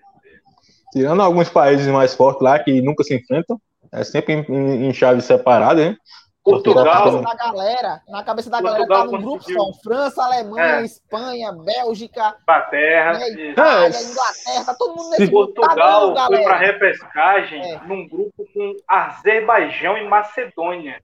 [0.91, 3.59] Tirando alguns países mais fortes lá que nunca se enfrentam,
[3.91, 5.97] é sempre em, em, em chaves separadas, né?
[6.43, 9.73] Porque na Portugal, cabeça da galera, na cabeça da galera tá Portugal num grupo só.
[9.83, 10.83] França, Alemanha, É.
[10.85, 13.13] Espanha, Bélgica, Inglaterra.
[13.13, 13.29] né.
[13.29, 15.53] Itália, É, Inglaterra, tá todo mundo se nesse grupo.
[15.53, 17.79] Tá Portugal foi para repescagem É.
[17.85, 20.99] num grupo com Azerbaijão e Macedônia.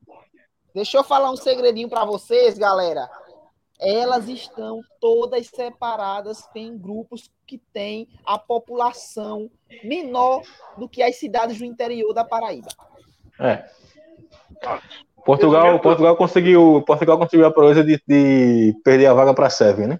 [0.73, 3.07] Deixa eu falar um segredinho pra vocês, galera.
[3.79, 9.49] Elas estão todas separadas em grupos que têm a população
[9.83, 10.41] menor
[10.77, 12.69] do que as cidades do interior da Paraíba.
[13.39, 13.65] É.
[15.23, 19.87] Portugal, Portugal conseguiu, Portugal conseguiu a proeza de, de perder a vaga para a Sérvia,
[19.87, 19.99] né?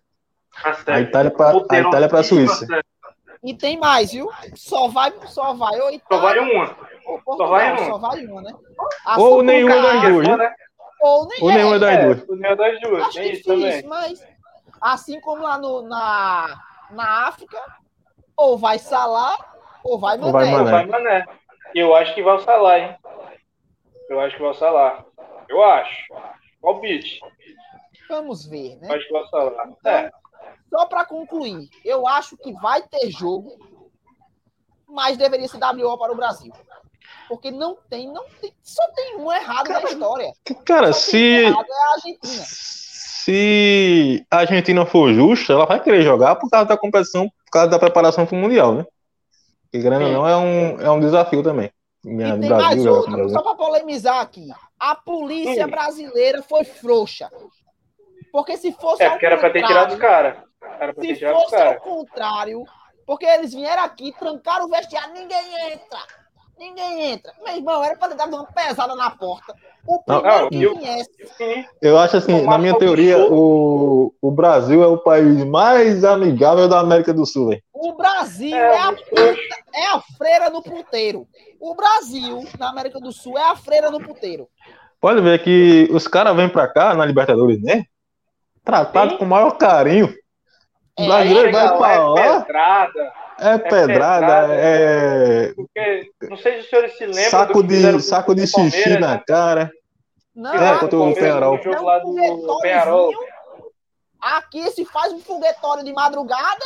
[0.88, 1.02] A.
[1.02, 2.66] Itália para a Itália Suíça.
[3.44, 4.30] E tem mais, viu?
[4.56, 6.78] Só vai, só vai ou Só vai Itália uma.
[7.06, 7.86] ou Portugal, só vai um.
[7.86, 8.54] só vai uma, né?
[9.06, 10.54] A Ou nenhuma das duas, né?
[11.02, 12.40] Ou nem Ou nenhuma é, das É, duas.
[12.40, 13.04] Neo das duas.
[13.04, 13.88] Acho Tem isso difícil, também.
[13.88, 14.28] mas
[14.82, 16.60] assim como lá no, na,
[16.92, 17.62] na África,
[18.36, 19.36] ou vai Salah,
[19.84, 20.52] ou vai Ou Mané.
[20.52, 20.72] vai Mané.
[20.72, 21.26] Vai Mané.
[21.76, 22.96] Eu acho que vai o Salah, hein?
[24.10, 25.06] Eu acho que vai o Salah.
[25.50, 26.14] Eu acho.
[26.62, 27.20] Palpite.
[28.10, 28.88] Vamos ver, né?
[28.90, 29.68] Eu acho que vai o Salah.
[29.68, 30.12] Então, É.
[30.70, 33.58] Só para concluir, eu acho que vai ter jogo,
[34.88, 36.52] mas deveria ser WO para o Brasil.
[37.28, 40.32] Porque não tem, não tem, só tem um errado na história.
[40.66, 42.44] Cara, Só tem um se, errado é a Argentina.
[42.48, 47.70] se a Argentina for justa, ela vai querer jogar por causa da competição, por causa
[47.70, 48.86] da preparação para o Mundial, né?
[49.72, 50.14] Que grande Sim.
[50.14, 51.70] não é um, é um desafio também.
[52.04, 54.48] Minha- E tem Brasil, mais outra, só para polemizar aqui.
[54.80, 55.70] A polícia Hum.
[55.70, 57.30] brasileira foi frouxa.
[58.32, 60.38] Porque se fosse É, porque era pra ter tirado os caras.
[60.80, 62.64] Era pra ter Se tirado os fosse ao contrário,
[63.06, 66.00] porque eles vieram aqui, trancaram o vestiário, ninguém entra.
[66.58, 67.32] Ninguém entra.
[67.44, 69.54] Meu irmão, era pra ter dado uma pesada na porta.
[69.86, 71.10] O primeiro não, que eu, viesse.
[71.82, 76.80] Eu acho assim, na minha teoria, o, o Brasil é o país mais amigável da
[76.80, 77.50] América do Sul.
[77.50, 77.62] Véio.
[77.72, 79.38] O Brasil é, é, a puta,
[79.76, 81.28] é a freira no puteiro.
[81.60, 84.50] O Brasil, na América do Sul, é a freira no puteiro.
[85.00, 87.84] Pode ver que os caras vêm pra cá, na Libertadores, né?
[88.64, 89.18] Tratado Sim.
[89.18, 90.14] com o maior carinho.
[90.98, 92.22] É, o brasileiro vai pra é lá.
[92.22, 95.54] É, é pedrada, é.
[95.54, 97.30] Porque, não sei se os senhores se lembram.
[97.30, 99.24] Saco de, saco de xixi na né?
[99.28, 99.72] cara.
[100.36, 101.62] Não, é, contra o Penharol.
[101.64, 103.12] jogo lá do Penharol.
[104.22, 106.66] Aqui se faz um foguetório de madrugada.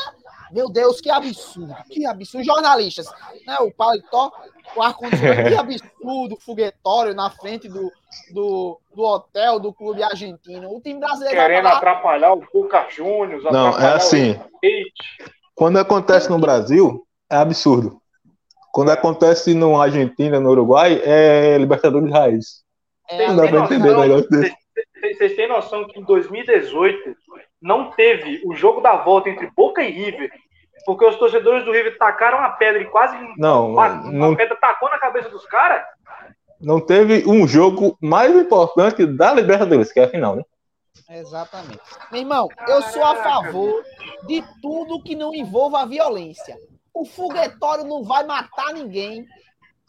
[0.51, 1.74] Meu Deus, que absurdo.
[1.89, 2.43] Que absurdo.
[2.45, 3.07] Jornalistas,
[3.45, 3.55] né?
[3.61, 4.32] O paletó,
[4.76, 6.38] o ar-condicionado, que absurdo.
[6.39, 7.91] Foguetório na frente do,
[8.34, 10.69] do, do hotel do clube argentino.
[10.74, 11.38] O time brasileiro.
[11.38, 13.43] Querendo atrapalhar o Boca Juniors.
[13.45, 14.39] Não, é assim.
[15.62, 18.01] Quando acontece no Brasil, é absurdo.
[18.74, 22.64] Quando acontece no Argentina, no Uruguai, é Libertadores Raiz.
[23.07, 24.55] É, não dá pra entender o negócio desse.
[24.99, 27.16] Vocês têm noção que em 2018
[27.62, 30.32] não teve o jogo da volta entre Boca e River,
[30.84, 34.89] porque os torcedores do River tacaram a pedra e quase não, uma, não, pedra tacou
[34.89, 35.84] na cabeça dos caras?
[36.59, 40.43] Não teve um jogo mais importante da Libertadores, que é a final, né?
[41.10, 41.80] Exatamente.
[42.12, 43.84] Meu irmão, eu sou a favor
[44.28, 46.58] de tudo que não envolva a violência.
[46.94, 49.26] O foguetório não vai matar ninguém.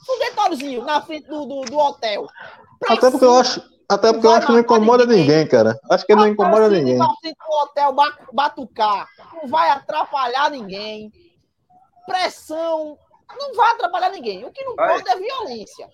[0.05, 2.27] Foguetóriozinho na frente do, do, do hotel.
[2.89, 5.21] Até porque eu acho, até porque eu acho que não incomoda ninguém.
[5.21, 5.79] ninguém, cara.
[5.91, 6.97] Acho que não incomoda ninguém.
[6.97, 7.95] Na frente do hotel
[8.33, 9.09] batucar.
[9.35, 11.13] Não vai atrapalhar ninguém.
[12.07, 12.99] Pressão.
[13.39, 14.45] Não vai atrapalhar ninguém.
[14.45, 14.89] O que não vai.
[14.89, 15.89] pode é violência.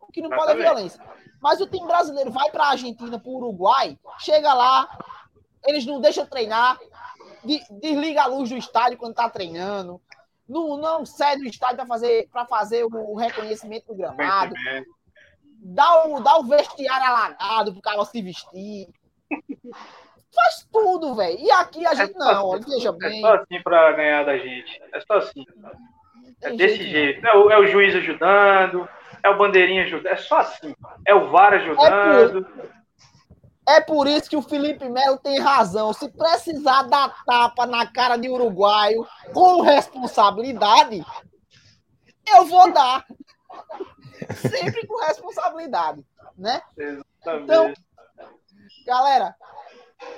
[0.00, 1.00] O que não pode é violência.
[1.44, 4.88] Mas o time brasileiro vai para a Argentina, para o Uruguai, chega lá,
[5.66, 6.78] eles não deixam treinar,
[7.70, 10.00] desliga a luz do estádio quando está treinando,
[10.48, 14.54] não, não cede o estádio para fazer, fazer o reconhecimento do gramado,
[15.58, 18.88] dá o, dá o vestiário alagado para o cara se vestir.
[20.34, 21.38] Faz tudo, velho.
[21.38, 23.18] E aqui a é gente é não, assim, veja bem.
[23.18, 24.82] É só assim para ganhar da gente.
[24.94, 25.44] É só assim.
[26.42, 26.90] É desse jeito.
[26.90, 27.26] jeito.
[27.26, 28.88] É, o, é o juiz ajudando,
[29.24, 30.12] é o bandeirinha ajudando.
[30.12, 30.76] É só assim.
[31.06, 32.38] É o VAR ajudando.
[32.38, 32.70] É por,
[33.66, 35.94] é por isso que o Felipe Melo tem razão.
[35.94, 41.02] Se precisar dar tapa na cara de uruguaio com responsabilidade,
[42.28, 43.06] eu vou dar.
[44.36, 46.04] Sempre com responsabilidade,
[46.36, 46.60] né?
[46.76, 47.42] Exatamente.
[47.44, 47.72] Então,
[48.86, 49.34] galera,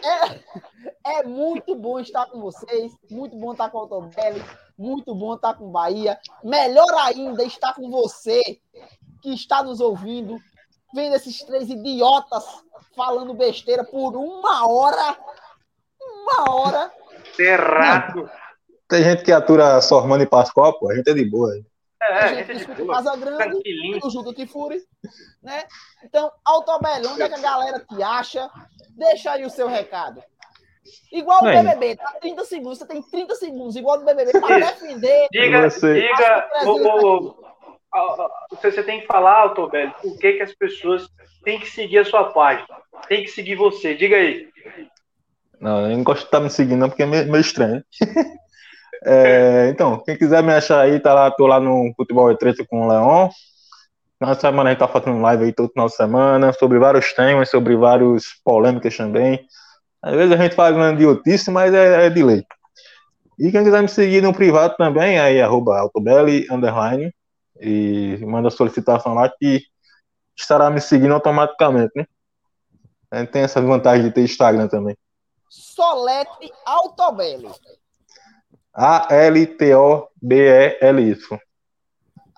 [0.04, 4.44] é, é muito bom estar com vocês, muito bom estar com o Autobelli,
[4.78, 6.18] muito bom estar com Bahia.
[6.42, 8.60] Melhor ainda estar com você
[9.22, 10.38] que está nos ouvindo,
[10.94, 12.44] vendo esses três idiotas
[12.94, 15.16] falando besteira por uma hora.
[16.00, 16.92] Uma hora.
[17.38, 18.30] Errado.
[18.88, 20.90] Tem gente que atura Sormano e Pascoal, pô.
[20.90, 21.52] A gente é de boa.
[22.02, 23.60] É, a gente, a gente escuta Casa Grande,
[24.02, 24.78] o Judo Tifuri,
[25.42, 25.64] né?
[26.04, 28.50] Então, Autobelli, onde é que a galera te acha?
[28.90, 30.22] Deixa aí o seu recado.
[31.10, 35.26] Igual o BBB, tá 30 segundos, você tem 30 segundos, igual o BBB, para defender.
[35.32, 35.70] Diga, diga,
[38.50, 41.08] você tem que falar, Autobelli, por que, que as pessoas
[41.42, 42.68] têm que seguir a sua página,
[43.08, 43.94] tem que seguir você.
[43.94, 44.48] Diga aí.
[45.60, 47.82] Não, eu não gosto de estar me seguindo, não, porque é meio, meio estranho.
[49.06, 52.86] é, então, quem quiser me achar aí, tá lá, tô lá no Futebol E3 com
[52.86, 53.28] o Leon.
[54.20, 57.76] Na semana a gente tá fazendo live aí todo final semana, sobre vários temas, sobre
[57.76, 59.46] várias polêmicas também.
[60.02, 62.44] Às vezes a gente faz uma idiotice, mas é, é de lei.
[63.38, 67.14] E quem quiser me seguir no privado também, aí arroba autobelli, underline,
[67.60, 69.62] e manda solicitação lá que
[70.36, 72.06] estará me seguindo automaticamente, né?
[73.10, 74.96] A gente tem essa vantagem de ter Instagram também.
[75.48, 77.48] Solete Autobelli.
[78.76, 80.18] A-L-T-O-B-E-L-Y.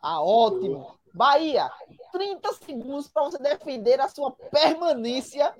[0.01, 0.97] Ah, ótimo.
[1.12, 1.68] Bahia,
[2.12, 5.53] 30 segundos para você defender a sua permanência,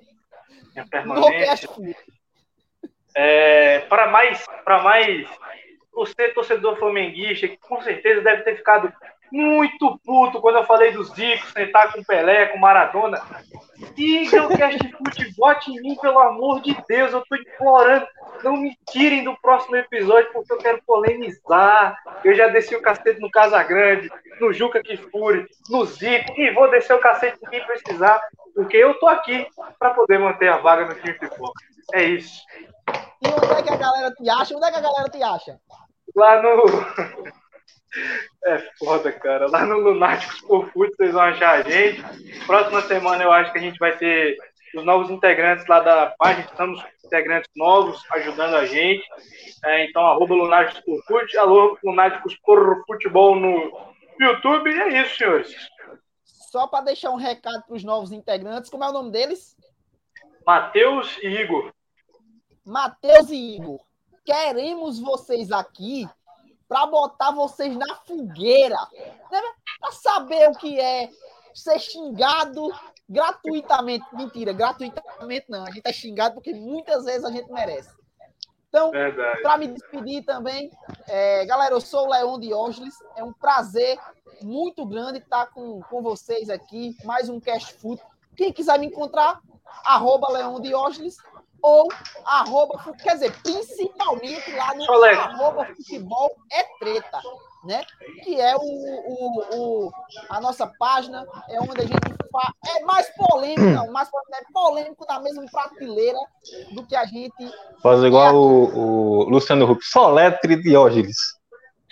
[0.89, 1.69] permanência.
[1.69, 1.93] no
[3.13, 5.27] É, para mais, para mais,
[5.91, 8.93] você torcedor flamenguista que com certeza deve ter ficado
[9.31, 13.21] muito puto quando eu falei dos Zico sentar com Pelé, com Maradona.
[13.95, 18.07] Siga o Cast Foot, vote em mim, pelo amor de Deus, eu tô implorando.
[18.43, 21.97] Não me tirem do próximo episódio, porque eu quero polemizar.
[22.23, 24.09] Eu já desci o cacete no Casagrande,
[24.39, 28.21] no Juca Kifuri, no Zico, e vou descer o cacete em quem precisar,
[28.55, 31.61] porque eu tô aqui para poder manter a vaga no time pipoca.
[31.93, 32.41] É isso.
[33.21, 34.55] E onde é que a galera te acha?
[34.55, 35.59] Onde é que a galera te acha?
[36.15, 36.63] Lá no.
[38.43, 39.49] É foda, cara.
[39.49, 42.01] Lá no Lunáticos por Foot vocês vão achar a gente.
[42.45, 44.37] Próxima semana eu acho que a gente vai ter
[44.75, 46.45] os novos integrantes lá da página.
[46.45, 49.03] Estamos integrantes novos ajudando a gente.
[49.65, 54.69] É, então, arroba Lunáticos por Foot, alô Lunáticos por Futebol no, YouTube.
[54.69, 55.55] E é isso, senhores.
[56.23, 59.55] Só para deixar um recado para os novos integrantes, como é o nome deles?
[60.45, 61.71] Matheus e Igor.
[62.65, 63.79] Matheus e Igor,
[64.25, 66.07] queremos vocês aqui
[66.69, 68.77] para botar vocês na fogueira,
[69.31, 69.41] né?
[69.81, 71.09] para saber o que é
[71.51, 72.71] ser xingado
[73.09, 74.05] gratuitamente.
[74.13, 75.65] Mentira, gratuitamente não.
[75.65, 77.89] A gente é xingado porque muitas vezes a gente merece.
[78.69, 78.91] Então,
[79.41, 80.69] para me despedir também,
[81.07, 82.93] é, galera, eu sou o Leão Diógenes.
[83.15, 83.97] É um prazer
[84.43, 86.95] muito grande estar com, com vocês aqui.
[87.03, 87.99] Mais um Cash Foot.
[88.37, 89.41] Quem quiser me encontrar,
[89.83, 91.17] arroba Leão Diógenes
[91.61, 91.87] ou
[92.25, 97.21] arroba, quer dizer, principalmente lá no arroba futebol é treta,
[97.63, 97.83] né?
[98.23, 99.91] Que é o, o, o,
[100.29, 101.99] a nossa página, é onde a gente
[102.31, 106.19] faz, é mais polêmico, não, mais polêmico, é polêmico na mesma prateleira
[106.73, 107.51] do que a gente...
[107.81, 111.17] Faz igual é o, o Luciano Huck, Soletre Diógenes.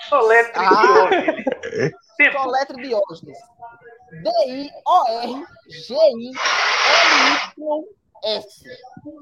[0.08, 1.44] Soletre ah, Diógenes.
[2.32, 3.38] Soletre Diógenes.
[4.24, 5.58] D-I-O-R-G-I-L-Y
[8.24, 8.64] S.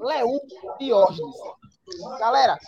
[0.00, 0.40] Leu
[0.78, 1.36] Diógenes.
[2.18, 2.58] Galera,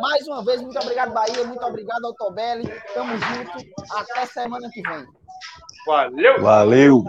[0.00, 1.44] mais uma vez, muito obrigado, Bahia.
[1.44, 2.68] Muito obrigado, Autobelli.
[2.92, 3.52] Tamo junto.
[3.92, 5.06] Até semana que vem.
[5.86, 6.42] Valeu!
[6.42, 7.04] Valeu!